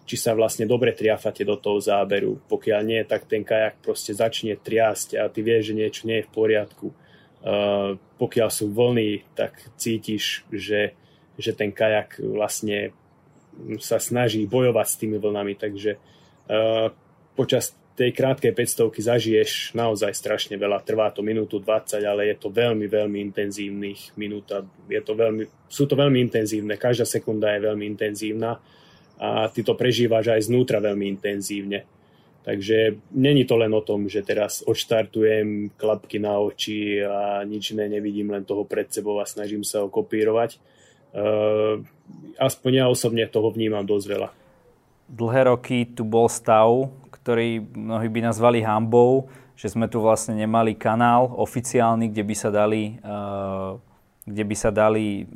či 0.06 0.16
sa 0.18 0.36
vlastne 0.36 0.66
dobre 0.68 0.92
triafate 0.92 1.46
do 1.46 1.56
toho 1.56 1.78
záberu. 1.80 2.42
Pokiaľ 2.50 2.82
nie, 2.84 3.02
tak 3.06 3.30
ten 3.30 3.46
kajak 3.46 3.80
proste 3.80 4.12
začne 4.12 4.58
triasť 4.58 5.16
a 5.18 5.30
ty 5.30 5.46
vieš, 5.46 5.72
že 5.72 5.78
niečo 5.78 6.02
nie 6.10 6.22
je 6.22 6.28
v 6.28 6.34
poriadku. 6.34 6.88
Uh, 7.42 7.98
pokiaľ 8.22 8.50
sú 8.54 8.70
vlny, 8.70 9.26
tak 9.34 9.58
cítiš, 9.78 10.46
že, 10.54 10.94
že 11.42 11.52
ten 11.58 11.74
kajak 11.74 12.22
vlastne 12.22 12.94
sa 13.82 13.98
snaží 13.98 14.46
bojovať 14.46 14.88
s 14.88 15.00
tými 15.02 15.18
vlnami, 15.18 15.54
takže 15.58 15.98
uh, 15.98 16.94
počas 17.34 17.74
tej 18.02 18.18
krátkej 18.18 18.56
500 18.56 18.98
zažiješ 18.98 19.52
naozaj 19.76 20.16
strašne 20.16 20.56
veľa. 20.56 20.82
Trvá 20.82 21.12
to 21.12 21.22
minútu 21.22 21.60
20, 21.60 22.02
ale 22.02 22.32
je 22.32 22.36
to 22.40 22.50
veľmi, 22.50 22.88
veľmi 22.88 23.20
intenzívnych 23.30 24.16
minút 24.16 24.50
je 24.88 25.02
to 25.04 25.14
veľmi, 25.14 25.44
sú 25.68 25.86
to 25.86 25.94
veľmi 25.94 26.18
intenzívne. 26.24 26.80
Každá 26.80 27.04
sekunda 27.04 27.52
je 27.54 27.68
veľmi 27.68 27.86
intenzívna 27.86 28.58
a 29.22 29.46
ty 29.54 29.62
to 29.62 29.78
prežívaš 29.78 30.34
aj 30.34 30.50
znútra 30.50 30.82
veľmi 30.82 31.06
intenzívne. 31.06 31.86
Takže 32.42 32.98
není 33.14 33.46
to 33.46 33.54
len 33.54 33.70
o 33.70 33.86
tom, 33.86 34.10
že 34.10 34.26
teraz 34.26 34.66
odštartujem 34.66 35.78
klapky 35.78 36.18
na 36.18 36.42
oči 36.42 36.98
a 37.06 37.46
nič 37.46 37.78
iné 37.78 37.86
nevidím, 37.86 38.34
len 38.34 38.42
toho 38.42 38.66
pred 38.66 38.90
sebou 38.90 39.22
a 39.22 39.30
snažím 39.30 39.62
sa 39.62 39.86
ho 39.86 39.94
kopírovať. 39.94 40.58
Uh, 41.14 41.86
aspoň 42.42 42.72
ja 42.82 42.86
osobne 42.90 43.30
toho 43.30 43.54
vnímam 43.54 43.86
dosť 43.86 44.06
veľa. 44.10 44.30
Dlhé 45.06 45.54
roky 45.54 45.86
tu 45.86 46.02
bol 46.02 46.26
stav, 46.26 46.90
ktorý 47.14 47.62
mnohí 47.78 48.10
by 48.10 48.34
nazvali 48.34 48.66
hambou, 48.66 49.30
že 49.54 49.70
sme 49.70 49.86
tu 49.86 50.02
vlastne 50.02 50.34
nemali 50.34 50.74
kanál 50.74 51.30
oficiálny, 51.38 52.10
kde 52.10 52.24
by 52.26 52.34
sa 52.34 52.50
dali, 52.50 52.98
uh, 53.06 53.78
kde 54.26 54.44
by 54.50 54.56
sa 54.58 54.74
dali 54.74 55.30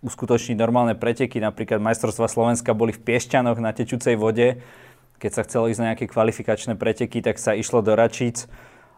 uskutočniť 0.00 0.56
normálne 0.56 0.96
preteky. 0.96 1.40
Napríklad 1.40 1.80
majstrovstva 1.80 2.28
Slovenska 2.28 2.72
boli 2.72 2.96
v 2.96 3.04
Piešťanoch 3.04 3.60
na 3.60 3.72
tečúcej 3.76 4.16
vode 4.16 4.60
keď 5.20 5.30
sa 5.36 5.44
chcelo 5.44 5.68
ísť 5.68 5.80
na 5.84 5.88
nejaké 5.92 6.08
kvalifikačné 6.08 6.80
preteky, 6.80 7.20
tak 7.20 7.36
sa 7.36 7.52
išlo 7.52 7.84
do 7.84 7.92
Račíc. 7.92 8.48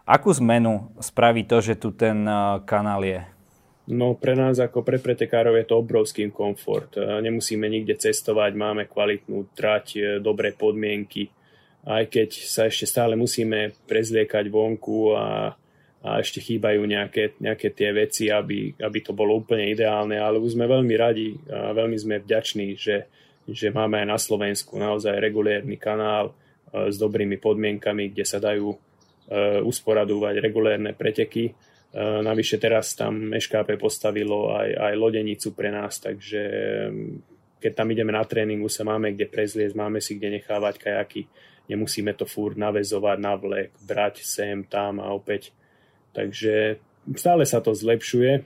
Akú 0.06 0.30
zmenu 0.30 0.94
spraví 1.02 1.42
to, 1.50 1.58
že 1.58 1.74
tu 1.74 1.90
ten 1.90 2.22
eh, 2.22 2.62
kanál 2.62 3.02
je? 3.02 3.20
No 3.90 4.14
pre 4.14 4.38
nás 4.38 4.62
ako 4.62 4.86
pre 4.86 5.02
pretekárov 5.02 5.58
je 5.58 5.66
to 5.66 5.82
obrovský 5.82 6.30
komfort. 6.30 6.94
Eh, 6.94 7.02
nemusíme 7.02 7.66
nikde 7.66 7.98
cestovať, 7.98 8.54
máme 8.54 8.86
kvalitnú 8.86 9.50
trať, 9.58 9.86
eh, 9.98 10.02
dobré 10.22 10.54
podmienky. 10.54 11.26
Aj 11.82 12.06
keď 12.06 12.30
sa 12.46 12.70
ešte 12.70 12.86
stále 12.86 13.18
musíme 13.18 13.74
prezliekať 13.90 14.46
vonku 14.46 15.18
a, 15.18 15.50
a 16.02 16.18
ešte 16.18 16.42
chýbajú 16.42 16.82
nejaké, 16.82 17.38
nejaké 17.38 17.70
tie 17.70 17.94
veci, 17.94 18.26
aby, 18.26 18.74
aby 18.74 18.98
to 19.06 19.14
bolo 19.14 19.38
úplne 19.38 19.70
ideálne, 19.70 20.18
ale 20.18 20.42
už 20.42 20.58
sme 20.58 20.66
veľmi 20.66 20.94
radi 20.98 21.38
a 21.46 21.70
veľmi 21.70 21.94
sme 21.94 22.18
vďační, 22.18 22.74
že, 22.74 23.06
že 23.46 23.70
máme 23.70 24.02
aj 24.02 24.08
na 24.10 24.18
Slovensku 24.18 24.74
naozaj 24.82 25.22
regulérny 25.22 25.78
kanál 25.78 26.34
e, 26.34 26.90
s 26.90 26.98
dobrými 26.98 27.38
podmienkami, 27.38 28.10
kde 28.10 28.24
sa 28.26 28.42
dajú 28.42 28.74
e, 28.74 28.78
usporadúvať 29.62 30.42
regulérne 30.42 30.90
preteky. 30.90 31.44
E, 31.46 31.52
navyše 32.26 32.58
teraz 32.58 32.98
tam 32.98 33.30
MŠKP 33.30 33.78
postavilo 33.78 34.58
aj, 34.58 34.74
aj 34.74 34.92
lodenicu 34.98 35.54
pre 35.54 35.70
nás, 35.70 36.02
takže 36.02 36.42
keď 37.62 37.72
tam 37.78 37.94
ideme 37.94 38.10
na 38.10 38.26
tréningu, 38.26 38.66
sa 38.66 38.82
máme 38.82 39.14
kde 39.14 39.30
prezliesť, 39.30 39.78
máme 39.78 40.02
si 40.02 40.18
kde 40.18 40.42
nechávať 40.42 40.82
kajaky, 40.82 41.30
nemusíme 41.70 42.10
to 42.18 42.26
fúr 42.26 42.58
navezovať 42.58 43.18
na 43.22 43.38
vlek, 43.38 43.70
brať 43.86 44.26
sem, 44.26 44.66
tam 44.66 44.98
a 44.98 45.14
opäť. 45.14 45.54
Takže 46.12 46.78
stále 47.16 47.44
sa 47.48 47.64
to 47.64 47.72
zlepšuje, 47.72 48.44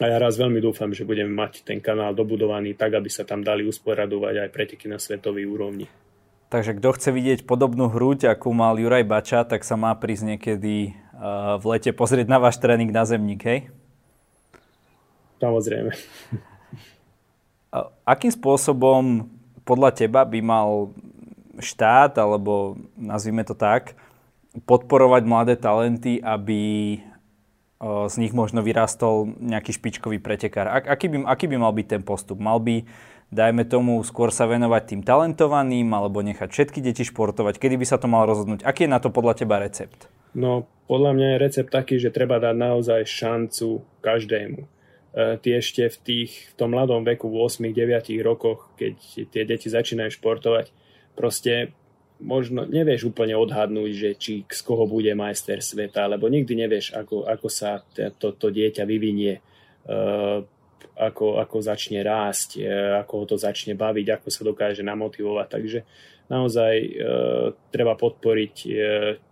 a 0.00 0.06
ja 0.06 0.16
raz 0.22 0.38
veľmi 0.38 0.62
dúfam, 0.62 0.94
že 0.94 1.02
budeme 1.02 1.34
mať 1.34 1.66
ten 1.66 1.82
kanál 1.82 2.14
dobudovaný 2.14 2.78
tak, 2.78 2.94
aby 2.94 3.10
sa 3.10 3.26
tam 3.26 3.42
dali 3.42 3.66
usporadovať 3.66 4.46
aj 4.46 4.48
preteky 4.54 4.86
na 4.86 5.02
svetovej 5.02 5.44
úrovni. 5.50 5.90
Takže 6.50 6.78
kto 6.78 6.88
chce 6.94 7.10
vidieť 7.10 7.40
podobnú 7.44 7.90
hruď, 7.90 8.30
akú 8.30 8.54
mal 8.54 8.78
Juraj 8.78 9.04
Bača, 9.06 9.42
tak 9.42 9.66
sa 9.66 9.74
má 9.74 9.90
prísť 9.98 10.34
niekedy 10.34 10.94
uh, 10.94 11.58
v 11.58 11.64
lete 11.74 11.90
pozrieť 11.90 12.26
na 12.30 12.38
váš 12.38 12.62
tréning 12.62 12.90
na 12.90 13.02
zemník, 13.02 13.42
hej? 13.44 13.58
Samozrejme. 15.42 15.92
Akým 18.02 18.32
spôsobom 18.34 19.30
podľa 19.62 19.90
teba 19.94 20.26
by 20.26 20.40
mal 20.42 20.90
štát, 21.60 22.18
alebo 22.18 22.78
nazvime 22.98 23.46
to 23.46 23.54
tak, 23.54 23.94
podporovať 24.54 25.22
mladé 25.26 25.54
talenty, 25.54 26.18
aby 26.18 26.60
z 27.80 28.14
nich 28.20 28.36
možno 28.36 28.60
vyrastol 28.60 29.32
nejaký 29.40 29.72
špičkový 29.72 30.20
pretekár. 30.20 30.68
Aký 30.68 31.08
by, 31.08 31.24
aký 31.24 31.48
by 31.48 31.56
mal 31.56 31.72
byť 31.72 31.86
ten 31.96 32.02
postup? 32.04 32.36
Mal 32.36 32.60
by, 32.60 32.84
dajme 33.32 33.64
tomu, 33.64 34.04
skôr 34.04 34.28
sa 34.28 34.44
venovať 34.44 34.82
tým 34.84 35.00
talentovaným, 35.00 35.88
alebo 35.88 36.20
nechať 36.20 36.52
všetky 36.52 36.84
deti 36.84 37.08
športovať? 37.08 37.56
Kedy 37.56 37.80
by 37.80 37.86
sa 37.88 37.96
to 37.96 38.04
mal 38.04 38.28
rozhodnúť? 38.28 38.68
Aký 38.68 38.84
je 38.84 38.92
na 38.92 39.00
to 39.00 39.08
podľa 39.08 39.40
teba 39.40 39.56
recept? 39.56 40.12
No, 40.36 40.68
podľa 40.92 41.16
mňa 41.16 41.26
je 41.32 41.42
recept 41.42 41.70
taký, 41.72 41.96
že 41.96 42.12
treba 42.12 42.36
dať 42.36 42.52
naozaj 42.52 43.00
šancu 43.08 43.80
každému. 44.04 44.60
E, 44.60 44.68
ty 45.40 45.48
ešte 45.56 45.88
v, 45.88 45.96
tých, 46.04 46.52
v 46.52 46.54
tom 46.60 46.76
mladom 46.76 47.00
veku, 47.00 47.32
v 47.32 47.48
8-9 47.48 48.20
rokoch, 48.20 48.76
keď 48.76 48.94
tie 49.32 49.42
deti 49.48 49.72
začínajú 49.72 50.20
športovať, 50.20 50.68
proste 51.16 51.72
možno 52.20 52.68
nevieš 52.68 53.10
úplne 53.10 53.34
odhadnúť, 53.36 53.90
že 53.92 54.10
či 54.16 54.32
z 54.44 54.60
koho 54.60 54.84
bude 54.84 55.10
majster 55.16 55.64
sveta, 55.64 56.06
lebo 56.06 56.28
nikdy 56.28 56.52
nevieš, 56.54 56.92
ako, 56.92 57.24
ako 57.26 57.48
sa 57.48 57.80
to, 57.96 58.36
to 58.36 58.46
dieťa 58.52 58.84
vyvinie, 58.84 59.40
uh, 59.88 60.44
ako, 61.00 61.40
ako 61.40 61.56
začne 61.64 62.04
rásť, 62.04 62.60
uh, 62.60 63.00
ako 63.00 63.12
ho 63.16 63.24
to 63.24 63.36
začne 63.40 63.72
baviť, 63.72 64.06
ako 64.20 64.28
sa 64.28 64.42
dokáže 64.44 64.84
namotivovať. 64.84 65.46
Takže 65.48 65.78
naozaj 66.28 66.74
uh, 66.76 67.56
treba 67.72 67.96
podporiť 67.96 68.54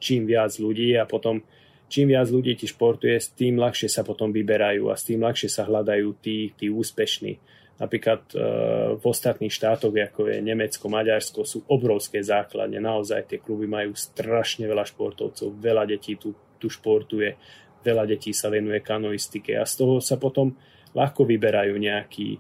čím 0.01 0.24
viac 0.24 0.57
ľudí 0.57 0.96
a 0.96 1.05
potom 1.05 1.44
čím 1.92 2.12
viac 2.12 2.29
ľudí 2.33 2.57
ti 2.57 2.68
športuje, 2.68 3.16
tým 3.37 3.61
ľahšie 3.61 3.88
sa 3.88 4.05
potom 4.05 4.33
vyberajú 4.33 4.88
a 4.88 4.96
s 4.96 5.09
tým 5.09 5.24
ľahšie 5.24 5.48
sa 5.48 5.68
hľadajú 5.68 6.09
tí, 6.20 6.53
tí 6.57 6.72
úspešní 6.72 7.58
Napríklad 7.78 8.34
e, 8.34 8.38
v 8.98 9.04
ostatných 9.06 9.54
štátoch, 9.54 9.94
ako 9.94 10.26
je 10.26 10.42
Nemecko, 10.42 10.90
Maďarsko, 10.90 11.46
sú 11.46 11.62
obrovské 11.70 12.18
základne. 12.18 12.82
Naozaj 12.82 13.30
tie 13.30 13.38
kluby 13.38 13.70
majú 13.70 13.94
strašne 13.94 14.66
veľa 14.66 14.82
športovcov, 14.82 15.54
veľa 15.54 15.86
detí 15.86 16.18
tu, 16.18 16.34
tu 16.58 16.66
športuje, 16.66 17.38
veľa 17.86 18.04
detí 18.10 18.34
sa 18.34 18.50
venuje 18.50 18.82
kanoistike 18.82 19.54
a 19.54 19.62
z 19.62 19.74
toho 19.78 20.02
sa 20.02 20.18
potom 20.18 20.58
ľahko 20.90 21.22
vyberajú 21.22 21.78
nejakí, 21.78 22.28
e, 22.34 22.38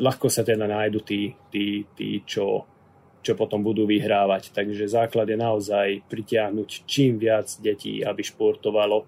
ľahko 0.00 0.32
sa 0.32 0.40
teda 0.40 0.64
nájdu 0.64 1.04
tí, 1.04 1.36
tí, 1.52 1.84
tí 1.92 2.24
čo, 2.24 2.64
čo 3.20 3.36
potom 3.36 3.60
budú 3.60 3.84
vyhrávať. 3.84 4.56
Takže 4.56 4.88
základ 4.88 5.28
je 5.28 5.36
naozaj 5.36 6.08
pritiahnuť 6.08 6.88
čím 6.88 7.20
viac 7.20 7.52
detí, 7.60 8.00
aby 8.00 8.24
športovalo 8.24 9.04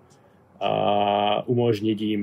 a 0.62 0.72
umožniť 1.48 1.98
im 2.14 2.22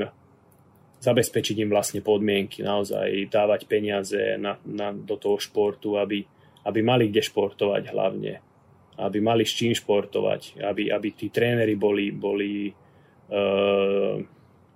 zabezpečiť 0.99 1.63
im 1.63 1.71
vlastne 1.71 2.03
podmienky, 2.03 2.59
naozaj 2.59 3.31
dávať 3.31 3.65
peniaze 3.71 4.35
na, 4.35 4.59
na, 4.67 4.91
do 4.91 5.15
toho 5.15 5.39
športu, 5.39 5.95
aby, 5.95 6.27
aby 6.67 6.79
mali 6.83 7.07
kde 7.07 7.23
športovať 7.23 7.83
hlavne, 7.95 8.33
aby 8.99 9.17
mali 9.23 9.47
s 9.47 9.55
čím 9.55 9.71
športovať, 9.71 10.59
aby, 10.59 10.91
aby 10.91 11.07
tí 11.15 11.31
tréneri 11.31 11.79
boli, 11.79 12.11
boli 12.11 12.67
uh, 12.67 14.15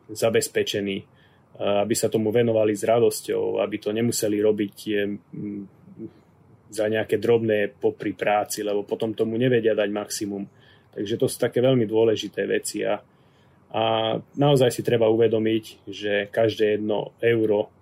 zabezpečení, 0.07 0.97
uh, 1.03 1.83
aby 1.83 1.91
sa 1.91 2.07
tomu 2.07 2.31
venovali 2.31 2.71
s 2.71 2.87
radosťou, 2.87 3.59
aby 3.59 3.75
to 3.83 3.91
nemuseli 3.91 4.39
robiť 4.39 4.77
um, 5.03 5.67
za 6.71 6.87
nejaké 6.87 7.19
drobné 7.19 7.75
popri 7.77 8.15
práci, 8.15 8.63
lebo 8.63 8.87
potom 8.87 9.11
tomu 9.11 9.35
nevedia 9.35 9.75
dať 9.75 9.89
maximum. 9.91 10.47
Takže 10.95 11.19
to 11.19 11.27
sú 11.27 11.37
také 11.37 11.59
veľmi 11.61 11.83
dôležité 11.85 12.47
veci 12.47 12.81
a 12.81 12.97
a 13.73 14.15
naozaj 14.37 14.69
si 14.69 14.85
treba 14.85 15.09
uvedomiť, 15.09 15.89
že 15.89 16.29
každé 16.29 16.77
jedno 16.77 17.17
euro, 17.25 17.73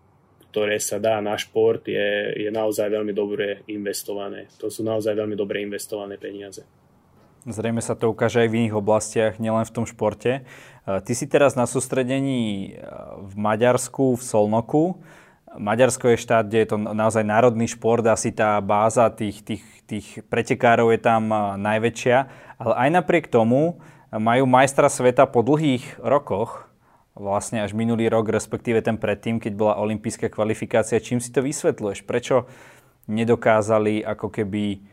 ktoré 0.47 0.79
sa 0.79 1.03
dá 1.03 1.19
na 1.19 1.35
šport, 1.35 1.83
je, 1.83 2.31
je 2.31 2.47
naozaj 2.47 2.87
veľmi 2.87 3.11
dobre 3.11 3.67
investované. 3.67 4.47
To 4.63 4.71
sú 4.71 4.87
naozaj 4.87 5.11
veľmi 5.11 5.35
dobre 5.35 5.59
investované 5.59 6.15
peniaze. 6.15 6.63
Zrejme 7.43 7.81
sa 7.83 7.97
to 7.97 8.07
ukáže 8.07 8.39
aj 8.39 8.49
v 8.53 8.57
iných 8.63 8.77
oblastiach, 8.77 9.33
nielen 9.41 9.65
v 9.67 9.73
tom 9.73 9.83
športe. 9.89 10.31
E, 10.39 10.41
ty 11.01 11.11
si 11.11 11.25
teraz 11.25 11.57
na 11.57 11.65
sústredení 11.65 12.77
e, 12.77 12.87
v 13.27 13.33
Maďarsku, 13.33 14.15
v 14.15 14.21
Solnoku. 14.21 15.01
Maďarsko 15.57 16.13
je 16.13 16.21
štát, 16.21 16.47
kde 16.47 16.59
je 16.63 16.69
to 16.71 16.77
naozaj 16.79 17.25
národný 17.25 17.67
šport, 17.67 18.05
asi 18.07 18.31
tá 18.31 18.61
báza 18.63 19.11
tých, 19.11 19.43
tých, 19.43 19.65
tých 19.89 20.07
pretekárov 20.29 20.93
je 20.93 21.01
tam 21.01 21.33
e, 21.33 21.37
najväčšia. 21.59 22.17
Ale 22.61 22.73
aj 22.77 22.89
napriek 22.93 23.25
tomu 23.27 23.81
majú 24.11 24.43
majstra 24.43 24.91
sveta 24.91 25.23
po 25.23 25.39
dlhých 25.39 26.03
rokoch, 26.03 26.67
vlastne 27.15 27.63
až 27.63 27.71
minulý 27.71 28.11
rok, 28.11 28.31
respektíve 28.31 28.83
ten 28.83 28.99
predtým, 28.99 29.39
keď 29.39 29.53
bola 29.55 29.79
olympijská 29.79 30.27
kvalifikácia. 30.27 31.03
Čím 31.03 31.23
si 31.23 31.31
to 31.31 31.43
vysvetľuješ? 31.43 32.03
Prečo 32.03 32.47
nedokázali 33.07 34.03
ako 34.03 34.27
keby 34.31 34.83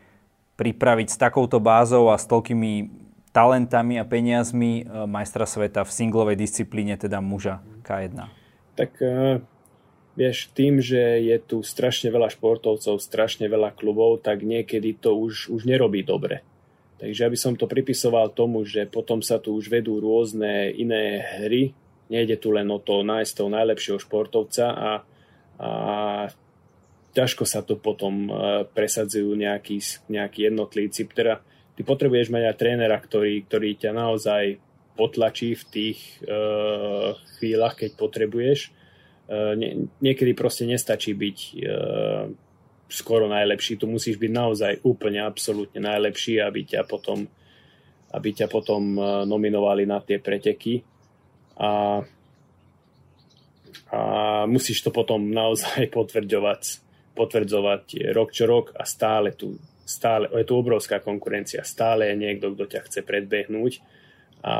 pripraviť 0.59 1.07
s 1.07 1.17
takouto 1.17 1.63
bázou 1.63 2.11
a 2.11 2.19
s 2.19 2.27
toľkými 2.27 2.91
talentami 3.31 3.95
a 3.95 4.03
peniazmi 4.03 4.83
e, 4.83 5.07
majstra 5.07 5.47
sveta 5.47 5.87
v 5.87 5.91
singlovej 5.95 6.35
disciplíne, 6.35 6.99
teda 6.99 7.23
muža 7.23 7.63
K1? 7.85 8.27
Tak 8.75 8.91
uh, 8.99 9.39
vieš, 10.19 10.51
tým, 10.51 10.83
že 10.83 10.99
je 11.23 11.37
tu 11.39 11.63
strašne 11.63 12.11
veľa 12.11 12.31
športovcov, 12.31 12.99
strašne 12.99 13.47
veľa 13.47 13.75
klubov, 13.75 14.19
tak 14.23 14.43
niekedy 14.43 14.95
to 14.95 15.15
už, 15.15 15.51
už 15.51 15.63
nerobí 15.63 16.03
dobre. 16.03 16.43
Takže 16.99 17.19
ja 17.23 17.31
by 17.31 17.39
som 17.39 17.55
to 17.55 17.63
pripisoval 17.63 18.35
tomu, 18.35 18.67
že 18.67 18.83
potom 18.83 19.23
sa 19.23 19.39
tu 19.39 19.55
už 19.55 19.71
vedú 19.71 20.03
rôzne 20.03 20.67
iné 20.75 21.23
hry. 21.39 21.71
Nejde 22.11 22.35
tu 22.35 22.51
len 22.51 22.67
o 22.67 22.79
to 22.83 23.07
nájsť 23.07 23.31
toho 23.39 23.49
najlepšieho 23.49 23.99
športovca 24.03 24.65
a, 24.67 24.91
a 25.63 25.71
ťažko 27.15 27.47
sa 27.47 27.63
tu 27.63 27.79
potom 27.79 28.27
e, 28.27 28.31
presadzujú 28.67 29.31
nejakí, 29.31 29.79
nejakí 30.11 30.51
jednotlivci. 30.51 31.07
Teda 31.07 31.39
ty 31.79 31.87
potrebuješ 31.87 32.35
mať 32.35 32.43
aj 32.51 32.59
trénera, 32.59 32.99
ktorý, 32.99 33.47
ktorý 33.47 33.79
ťa 33.79 33.91
naozaj 33.95 34.59
potlačí 34.99 35.55
v 35.55 35.63
tých 35.71 35.99
uh, 36.27 37.15
chvíľach, 37.39 37.79
keď 37.79 37.95
potrebuješ. 37.95 38.75
Nie, 39.31 39.87
niekedy 40.03 40.35
proste 40.35 40.67
nestačí 40.67 41.15
byť 41.15 41.37
uh, 41.55 42.27
skoro 42.89 43.29
najlepší. 43.29 43.77
Tu 43.77 43.85
musíš 43.85 44.17
byť 44.17 44.31
naozaj 44.33 44.73
úplne, 44.83 45.21
absolútne 45.21 45.79
najlepší, 45.79 46.41
aby 46.41 46.65
ťa 46.65 46.83
potom, 46.89 47.29
aby 48.11 48.29
ťa 48.33 48.47
potom 48.49 48.97
uh, 48.97 49.05
nominovali 49.23 49.85
na 49.85 50.01
tie 50.01 50.17
preteky. 50.17 50.81
A, 51.61 52.01
a 53.93 53.99
musíš 54.49 54.81
to 54.81 54.89
potom 54.89 55.29
naozaj 55.29 55.87
potvrdzovať, 55.97 56.61
potvrdzovať 57.13 58.11
rok 58.11 58.29
čo 58.33 58.49
rok 58.49 58.73
a 58.73 58.83
stále 58.83 59.37
tu 59.37 59.55
stále, 59.89 60.29
je 60.29 60.45
tu 60.45 60.53
obrovská 60.53 61.01
konkurencia, 61.01 61.65
stále 61.65 62.13
je 62.13 62.15
niekto, 62.21 62.53
kto 62.53 62.69
ťa 62.69 62.81
chce 62.85 63.01
predbehnúť 63.01 63.81
a 64.45 64.53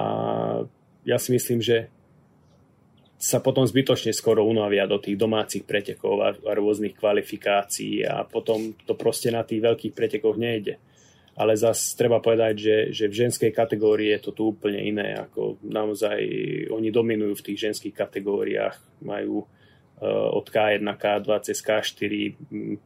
ja 1.06 1.18
si 1.22 1.30
myslím, 1.32 1.62
že 1.62 1.88
sa 3.20 3.44
potom 3.44 3.68
zbytočne 3.68 4.16
skoro 4.16 4.48
unavia 4.48 4.88
do 4.88 4.96
tých 4.96 5.20
domácich 5.20 5.68
pretekov 5.68 6.24
a, 6.24 6.32
a 6.32 6.52
rôznych 6.56 6.96
kvalifikácií 6.96 8.08
a 8.08 8.24
potom 8.24 8.72
to 8.88 8.96
proste 8.96 9.28
na 9.28 9.44
tých 9.44 9.60
veľkých 9.60 9.92
pretekoch 9.92 10.40
nejde. 10.40 10.80
Ale 11.36 11.60
zase 11.60 12.00
treba 12.00 12.24
povedať, 12.24 12.54
že, 12.56 12.78
že 12.96 13.06
v 13.12 13.28
ženskej 13.28 13.52
kategórii 13.52 14.16
je 14.16 14.24
to 14.24 14.32
tu 14.32 14.56
úplne 14.56 14.80
iné. 14.80 15.20
Ako 15.20 15.60
naozaj 15.68 16.16
oni 16.72 16.90
dominujú 16.96 17.44
v 17.44 17.46
tých 17.52 17.60
ženských 17.68 17.96
kategóriách, 17.96 19.04
majú 19.04 19.44
uh, 19.44 19.48
od 20.32 20.48
K1, 20.48 20.84
K2 20.84 21.30
cez 21.44 21.60
K4 21.60 22.12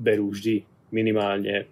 berú 0.01 0.33
vždy 0.33 0.65
minimálne 0.93 1.69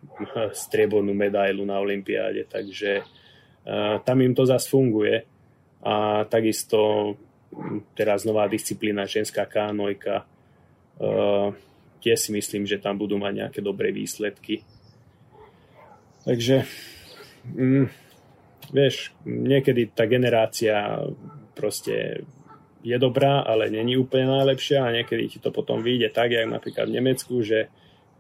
striebornú 0.66 1.14
medailu 1.18 1.66
na 1.66 1.82
Olympiáde, 1.82 2.46
takže 2.46 3.06
uh, 3.06 4.02
tam 4.06 4.22
im 4.22 4.38
to 4.38 4.46
zase 4.46 4.70
funguje. 4.70 5.26
A 5.82 6.26
takisto 6.30 7.14
teraz 7.98 8.24
nová 8.24 8.48
disciplína 8.48 9.06
ženská 9.06 9.46
kánojka, 9.46 10.24
uh, 11.02 11.52
tiež 12.02 12.18
si 12.18 12.32
myslím, 12.34 12.64
že 12.66 12.82
tam 12.82 12.98
budú 12.98 13.20
mať 13.20 13.34
nejaké 13.46 13.60
dobré 13.60 13.92
výsledky. 13.94 14.64
Takže, 16.26 16.64
mm, 17.46 17.88
vieš, 18.74 19.14
niekedy 19.26 19.92
tá 19.92 20.06
generácia 20.06 21.02
proste 21.58 22.26
je 22.82 22.98
dobrá, 22.98 23.46
ale 23.46 23.70
není 23.70 23.94
úplne 23.98 24.30
najlepšia 24.42 24.82
a 24.82 24.94
niekedy 24.94 25.38
ti 25.38 25.38
to 25.38 25.54
potom 25.54 25.86
vyjde 25.86 26.10
tak, 26.10 26.34
jak 26.34 26.50
napríklad 26.50 26.90
v 26.90 26.98
Nemecku, 26.98 27.46
že 27.46 27.70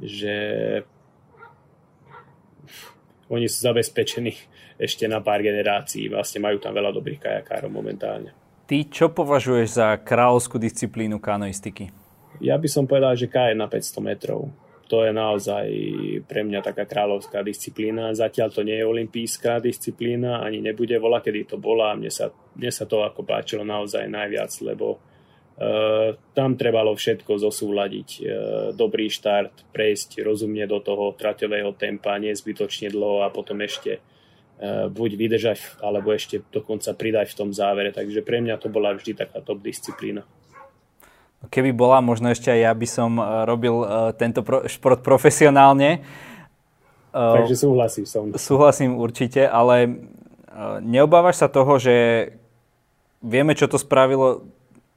že 0.02 0.36
oni 3.30 3.46
sú 3.46 3.60
zabezpečení 3.63 4.34
ešte 4.82 5.06
na 5.06 5.22
pár 5.22 5.46
generácií. 5.46 6.10
Vlastne 6.10 6.41
majú 6.41 6.58
tam 6.58 6.74
veľa 6.74 6.91
dobrých 6.91 7.22
kajakárov 7.22 7.70
momentálne. 7.70 8.34
Ty 8.71 8.88
čo 8.88 9.12
považuješ 9.12 9.67
za 9.84 9.99
kráľovskú 9.99 10.55
disciplínu 10.55 11.19
kanoistiky? 11.19 11.91
Ja 12.39 12.55
by 12.55 12.71
som 12.71 12.88
povedal, 12.88 13.19
že 13.19 13.27
K 13.27 13.51
je 13.51 13.60
na 13.60 13.67
500 13.67 13.99
metrov. 13.99 14.47
To 14.88 15.03
je 15.03 15.12
naozaj 15.12 15.67
pre 16.23 16.47
mňa 16.47 16.63
taká 16.63 16.88
kráľovská 16.88 17.43
disciplína. 17.43 18.15
Zatiaľ 18.15 18.47
to 18.55 18.63
nie 18.63 18.79
je 18.79 18.88
olimpijská 18.88 19.60
disciplína, 19.60 20.39
ani 20.39 20.63
nebude 20.63 20.95
vola, 21.03 21.19
kedy 21.19 21.51
to 21.51 21.60
bola. 21.60 21.99
Mne 21.99 22.07
sa, 22.07 22.31
mne 22.31 22.71
sa 22.71 22.88
to 22.88 23.03
ako 23.03 23.27
páčilo 23.27 23.67
naozaj 23.67 24.07
najviac, 24.07 24.55
lebo 24.63 25.03
Eh, 25.62 26.10
tam 26.34 26.57
trebalo 26.57 26.97
všetko 26.97 27.38
zosúľadiť. 27.38 28.10
Eh, 28.17 28.25
dobrý 28.73 29.13
štart, 29.13 29.69
prejsť 29.69 30.25
rozumne 30.25 30.65
do 30.65 30.81
toho 30.81 31.13
traťového 31.13 31.77
tempa, 31.77 32.17
nezbytočne 32.17 32.89
dlho 32.89 33.21
a 33.21 33.29
potom 33.29 33.62
ešte 33.62 34.01
buď 34.93 35.10
vydržať, 35.17 35.82
alebo 35.82 36.13
ešte 36.13 36.45
dokonca 36.54 36.93
pridať 36.93 37.34
v 37.34 37.38
tom 37.41 37.50
závere. 37.50 37.89
Takže 37.89 38.21
pre 38.21 38.45
mňa 38.45 38.62
to 38.62 38.69
bola 38.69 38.93
vždy 38.93 39.17
taká 39.17 39.41
top 39.41 39.65
disciplína. 39.65 40.21
Keby 41.50 41.74
bola, 41.74 42.06
možno 42.06 42.30
ešte 42.30 42.54
aj 42.54 42.60
ja 42.62 42.69
by 42.69 42.86
som 42.86 43.17
robil 43.50 43.82
tento 44.21 44.45
šport 44.69 45.02
profesionálne. 45.02 46.06
Takže 47.10 47.58
súhlasím 47.58 48.06
som. 48.06 48.30
Súhlasím 48.38 49.02
určite, 49.02 49.50
ale 49.50 50.06
neobávaš 50.86 51.41
sa 51.41 51.50
toho, 51.50 51.82
že 51.82 52.30
vieme, 53.26 53.58
čo 53.58 53.65
to 53.65 53.82
spravilo 53.82 54.45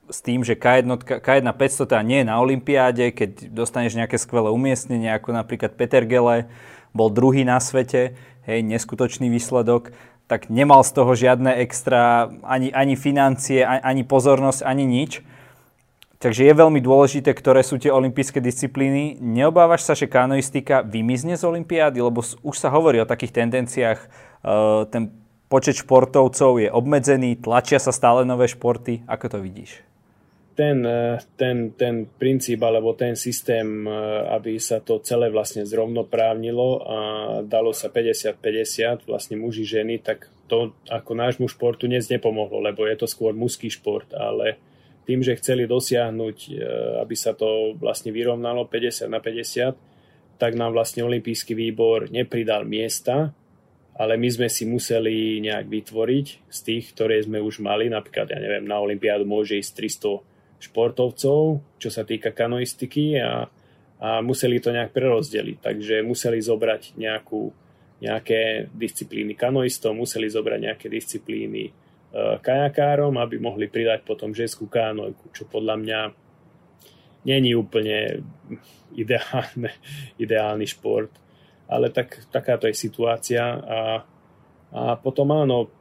s 0.05 0.21
tým, 0.21 0.45
že 0.45 0.53
K1, 0.53 0.85
K1 1.01 1.49
500 1.49 1.89
teda 1.89 2.05
nie 2.05 2.21
je 2.21 2.29
na 2.29 2.37
Olympiáde, 2.37 3.09
keď 3.17 3.49
dostaneš 3.49 3.97
nejaké 3.97 4.21
skvelé 4.21 4.53
umiestnenie, 4.53 5.09
ako 5.09 5.33
napríklad 5.33 5.73
Peter 5.81 6.05
Gele, 6.05 6.45
bol 6.93 7.09
druhý 7.09 7.41
na 7.41 7.57
svete, 7.57 8.13
hej, 8.45 8.65
neskutočný 8.65 9.29
výsledok, 9.29 9.93
tak 10.25 10.49
nemal 10.49 10.81
z 10.81 10.91
toho 10.97 11.13
žiadne 11.13 11.53
extra 11.61 12.33
ani, 12.45 12.73
ani 12.73 12.97
financie, 12.97 13.61
ani 13.65 14.03
pozornosť, 14.09 14.65
ani 14.65 14.85
nič. 14.89 15.21
Takže 16.25 16.49
je 16.49 16.55
veľmi 16.57 16.81
dôležité, 16.81 17.37
ktoré 17.37 17.61
sú 17.61 17.77
tie 17.77 17.93
olympijské 17.93 18.41
disciplíny. 18.41 19.21
Neobávaš 19.21 19.85
sa, 19.85 19.93
že 19.93 20.09
kanoistika 20.09 20.81
vymizne 20.81 21.37
z 21.37 21.45
olympiády? 21.45 22.01
Lebo 22.01 22.25
už 22.25 22.57
sa 22.57 22.73
hovorí 22.73 22.97
o 22.97 23.05
takých 23.05 23.45
tendenciách. 23.45 24.01
E, 24.01 24.09
ten 24.89 25.13
počet 25.53 25.77
športovcov 25.85 26.65
je 26.65 26.73
obmedzený, 26.73 27.45
tlačia 27.45 27.77
sa 27.77 27.93
stále 27.93 28.25
nové 28.25 28.49
športy. 28.49 29.05
Ako 29.05 29.37
to 29.37 29.39
vidíš? 29.45 29.85
Ten, 30.55 30.87
eh, 30.87 31.19
ten, 31.37 31.75
ten 31.75 32.07
princíp 32.07 32.63
alebo 32.63 32.95
ten 32.95 33.19
systém, 33.19 33.87
eh, 33.87 33.91
aby 34.31 34.57
sa 34.63 34.79
to 34.81 35.03
celé 35.03 35.29
vlastne 35.29 35.67
zrovnoprávnilo 35.67 36.69
a 36.87 36.99
dalo 37.43 37.75
sa 37.75 37.91
50-50, 37.91 39.03
vlastne 39.05 39.35
muži, 39.35 39.67
ženy, 39.67 39.99
tak 39.99 40.31
to 40.47 40.73
ako 40.87 41.13
nášmu 41.19 41.47
športu 41.51 41.91
dnes 41.91 42.07
nepomohlo, 42.07 42.63
lebo 42.63 42.87
je 42.87 42.97
to 42.97 43.11
skôr 43.11 43.35
mužský 43.35 43.69
šport, 43.69 44.07
ale 44.15 44.57
tým, 45.05 45.21
že 45.21 45.37
chceli 45.37 45.67
dosiahnuť, 45.67 46.39
eh, 46.49 46.55
aby 47.03 47.15
sa 47.19 47.35
to 47.35 47.75
vlastne 47.75 48.15
vyrovnalo 48.15 48.71
50 48.71 49.11
na 49.11 49.19
50, 49.19 49.75
tak 50.39 50.55
nám 50.55 50.75
vlastne 50.75 51.03
olimpijský 51.03 51.55
výbor 51.55 52.11
nepridal 52.11 52.63
miesta, 52.67 53.35
ale 53.95 54.19
my 54.19 54.27
sme 54.27 54.49
si 54.51 54.67
museli 54.67 55.39
nejak 55.39 55.71
vytvoriť 55.71 56.27
z 56.51 56.59
tých, 56.67 56.85
ktoré 56.99 57.23
sme 57.23 57.39
už 57.39 57.63
mali, 57.63 57.87
napríklad, 57.87 58.27
ja 58.27 58.39
neviem, 58.43 58.67
na 58.67 58.83
Olympiádu 58.83 59.23
môže 59.23 59.55
ísť 59.55 59.71
300 59.79 60.34
športovcov, 60.59 61.61
čo 61.77 61.89
sa 61.93 62.03
týka 62.03 62.33
kanoistiky 62.33 63.21
a, 63.21 63.47
a 64.01 64.09
museli 64.25 64.59
to 64.59 64.73
nejak 64.73 64.95
prerozdeliť. 64.95 65.59
Takže 65.61 65.95
museli 66.07 66.41
zobrať 66.41 66.97
nejakú, 66.97 67.53
nejaké 68.01 68.73
disciplíny 68.73 69.37
kanoistov, 69.37 69.97
museli 69.97 70.31
zobrať 70.31 70.61
nejaké 70.61 70.87
disciplíny 70.89 71.69
e, 71.69 71.73
kajakárom, 72.41 73.15
aby 73.21 73.37
mohli 73.37 73.69
pridať 73.69 74.07
potom 74.07 74.33
ženskú 74.33 74.67
kánojku, 74.67 75.31
čo 75.35 75.45
podľa 75.47 75.77
mňa 75.81 76.01
není 77.25 77.57
úplne 77.57 78.25
ideálne, 78.95 79.71
ideálny 80.25 80.67
šport. 80.69 81.11
Ale 81.65 81.89
tak, 81.89 82.29
takáto 82.29 82.69
je 82.69 82.77
situácia 82.77 83.41
a, 83.41 83.81
a 84.69 84.83
potom 85.01 85.33
áno, 85.33 85.73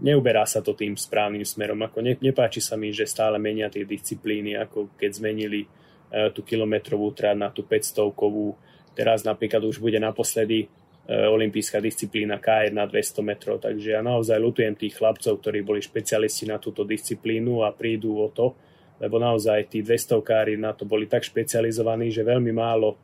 neuberá 0.00 0.48
sa 0.48 0.64
to 0.64 0.72
tým 0.72 0.96
správnym 0.96 1.44
smerom. 1.44 1.80
Ako 1.84 2.00
ne, 2.00 2.16
nepáči 2.18 2.58
sa 2.64 2.74
mi, 2.74 2.90
že 2.90 3.08
stále 3.08 3.36
menia 3.36 3.68
tie 3.68 3.84
disciplíny, 3.84 4.56
ako 4.56 4.96
keď 4.96 5.10
zmenili 5.12 5.64
uh, 5.64 6.32
tú 6.32 6.42
kilometrovú 6.42 7.12
trať 7.12 7.36
na 7.36 7.48
tú 7.52 7.64
500-kovú. 7.64 8.56
Teraz 8.96 9.22
napríklad 9.22 9.62
už 9.62 9.78
bude 9.78 10.00
naposledy 10.00 10.66
uh, 10.66 11.28
olimpijská 11.30 11.78
disciplína 11.78 12.40
K1 12.40 12.72
na 12.74 12.88
200 12.88 13.20
metrov, 13.22 13.56
takže 13.60 13.94
ja 13.94 14.00
naozaj 14.00 14.40
lutujem 14.40 14.74
tých 14.74 14.96
chlapcov, 14.96 15.38
ktorí 15.38 15.62
boli 15.62 15.84
špecialisti 15.84 16.48
na 16.48 16.56
túto 16.56 16.82
disciplínu 16.82 17.62
a 17.62 17.70
prídu 17.70 18.18
o 18.18 18.28
to, 18.32 18.56
lebo 19.00 19.16
naozaj 19.16 19.72
tí 19.72 19.80
200-kári 19.80 20.60
na 20.60 20.76
to 20.76 20.84
boli 20.84 21.08
tak 21.08 21.24
špecializovaní, 21.24 22.12
že 22.12 22.26
veľmi 22.26 22.52
málo 22.52 23.00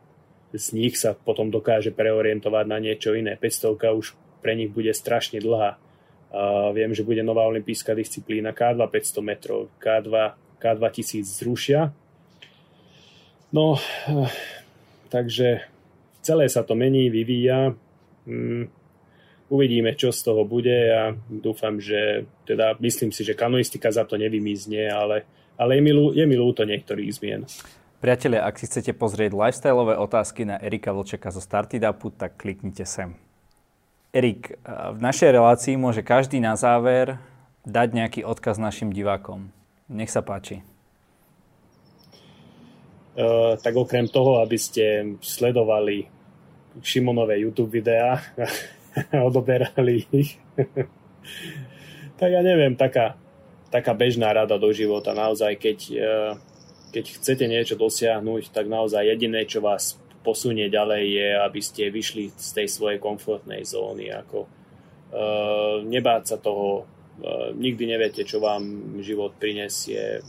z 0.53 0.77
nich 0.77 0.95
sa 0.95 1.11
potom 1.11 1.51
dokáže 1.51 1.91
preorientovať 1.91 2.65
na 2.69 2.77
niečo 2.79 3.11
iné. 3.11 3.35
500 3.35 3.75
už 3.91 4.15
pre 4.39 4.55
nich 4.55 4.71
bude 4.71 4.93
strašne 4.95 5.43
dlhá 5.43 5.75
viem, 6.73 6.91
že 6.91 7.07
bude 7.07 7.23
nová 7.23 7.47
olimpijská 7.47 7.95
disciplína 7.95 8.51
K2 8.51 8.83
500 8.83 9.23
metrov, 9.23 9.61
K2, 9.79 10.11
K2 10.59 10.83
1000 10.91 11.23
zrušia. 11.23 11.81
No, 13.55 13.79
takže 15.13 15.63
celé 16.19 16.51
sa 16.51 16.67
to 16.67 16.75
mení, 16.75 17.07
vyvíja. 17.07 17.71
mm, 18.27 18.67
uvidíme, 19.47 19.95
čo 19.95 20.11
z 20.11 20.19
toho 20.27 20.43
bude 20.43 20.75
a 20.91 21.15
dúfam, 21.31 21.79
že 21.79 22.27
teda 22.43 22.75
myslím 22.83 23.15
si, 23.15 23.23
že 23.23 23.37
kanoistika 23.37 23.87
za 23.91 24.03
to 24.03 24.19
nevymizne, 24.19 24.91
ale, 24.91 25.23
ale 25.55 25.79
je, 25.79 25.81
mi, 25.81 25.91
je 25.95 26.25
mi 26.27 26.35
ľúto 26.35 26.67
niektorých 26.67 27.11
zmien. 27.15 27.47
Priatelia, 27.97 28.45
ak 28.45 28.61
si 28.61 28.69
chcete 28.69 28.93
pozrieť 28.93 29.33
lifestyleové 29.33 29.97
otázky 29.97 30.45
na 30.45 30.61
Erika 30.61 30.93
Vlčeka 30.93 31.33
zo 31.33 31.41
Startidapu, 31.41 32.13
tak 32.13 32.37
kliknite 32.37 32.85
sem. 32.85 33.17
Erik, 34.15 34.55
v 34.93 34.99
našej 35.03 35.35
relácii 35.35 35.75
môže 35.75 35.99
každý 35.99 36.39
na 36.39 36.55
záver 36.55 37.19
dať 37.67 37.87
nejaký 37.91 38.21
odkaz 38.23 38.55
našim 38.55 38.95
divákom. 38.95 39.51
Nech 39.91 40.07
sa 40.07 40.23
páči. 40.23 40.63
Uh, 43.17 43.57
tak 43.59 43.73
okrem 43.75 44.07
toho, 44.07 44.39
aby 44.45 44.55
ste 44.55 45.17
sledovali 45.19 46.05
Šimonové 46.85 47.41
YouTube 47.41 47.73
videá 47.73 48.21
a 49.11 49.17
odoberali 49.27 50.05
ich, 50.13 50.37
tak 52.21 52.29
ja 52.29 52.45
neviem, 52.45 52.77
taká, 52.77 53.17
taká 53.73 53.97
bežná 53.97 54.29
rada 54.29 54.61
do 54.61 54.69
života. 54.69 55.17
Naozaj, 55.17 55.57
keď, 55.57 55.79
uh, 55.97 56.31
keď 56.93 57.05
chcete 57.17 57.45
niečo 57.49 57.73
dosiahnuť, 57.73 58.53
tak 58.53 58.69
naozaj 58.69 59.09
jediné, 59.09 59.49
čo 59.49 59.65
vás 59.65 59.97
posunie 60.27 60.67
ďalej 60.67 61.03
je, 61.07 61.29
aby 61.39 61.61
ste 61.63 61.87
vyšli 61.87 62.35
z 62.35 62.49
tej 62.51 62.67
svojej 62.67 62.99
komfortnej 62.99 63.63
zóny. 63.63 64.11
Ako, 64.11 64.43
uh, 64.43 65.79
nebáť 65.87 66.35
sa 66.35 66.37
toho, 66.43 66.83
uh, 66.83 67.55
nikdy 67.55 67.87
neviete, 67.87 68.27
čo 68.27 68.43
vám 68.43 68.99
život 68.99 69.39
prinesie. 69.39 70.19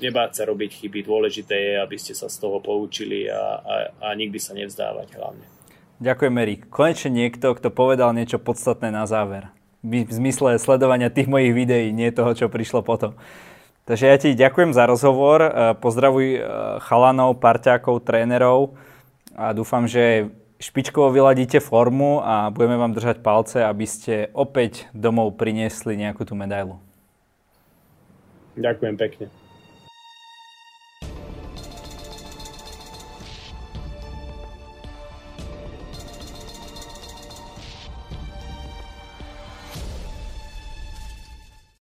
Nebáť 0.00 0.40
sa 0.40 0.42
robiť 0.48 0.80
chyby, 0.80 1.04
dôležité 1.04 1.52
je, 1.52 1.74
aby 1.76 2.00
ste 2.00 2.16
sa 2.16 2.32
z 2.32 2.40
toho 2.40 2.64
poučili 2.64 3.28
a, 3.28 3.60
a, 3.60 3.74
a 4.00 4.08
nikdy 4.16 4.40
sa 4.40 4.56
nevzdávať 4.56 5.20
hlavne. 5.20 5.44
Ďakujem, 6.02 6.34
Erik. 6.42 6.60
Konečne 6.72 7.14
niekto, 7.14 7.54
kto 7.54 7.70
povedal 7.70 8.10
niečo 8.10 8.42
podstatné 8.42 8.90
na 8.90 9.06
záver. 9.06 9.52
V 9.86 10.10
zmysle 10.10 10.58
sledovania 10.58 11.12
tých 11.12 11.30
mojich 11.30 11.54
videí, 11.54 11.94
nie 11.94 12.10
toho, 12.10 12.34
čo 12.34 12.50
prišlo 12.50 12.82
potom. 12.82 13.14
Takže 13.86 14.04
ja 14.06 14.16
ti 14.18 14.34
ďakujem 14.34 14.74
za 14.74 14.86
rozhovor. 14.86 15.42
Pozdravuj 15.78 16.38
chalanov, 16.86 17.38
parťákov, 17.38 18.02
trénerov 18.02 18.74
a 19.36 19.52
dúfam, 19.56 19.88
že 19.88 20.30
špičkovo 20.62 21.10
vyladíte 21.10 21.58
formu 21.58 22.22
a 22.22 22.48
budeme 22.54 22.78
vám 22.78 22.94
držať 22.94 23.18
palce, 23.24 23.58
aby 23.66 23.86
ste 23.88 24.30
opäť 24.30 24.86
domov 24.94 25.34
priniesli 25.34 25.98
nejakú 25.98 26.22
tú 26.22 26.38
medailu. 26.38 26.78
Ďakujem 28.54 28.94
pekne. 29.00 29.41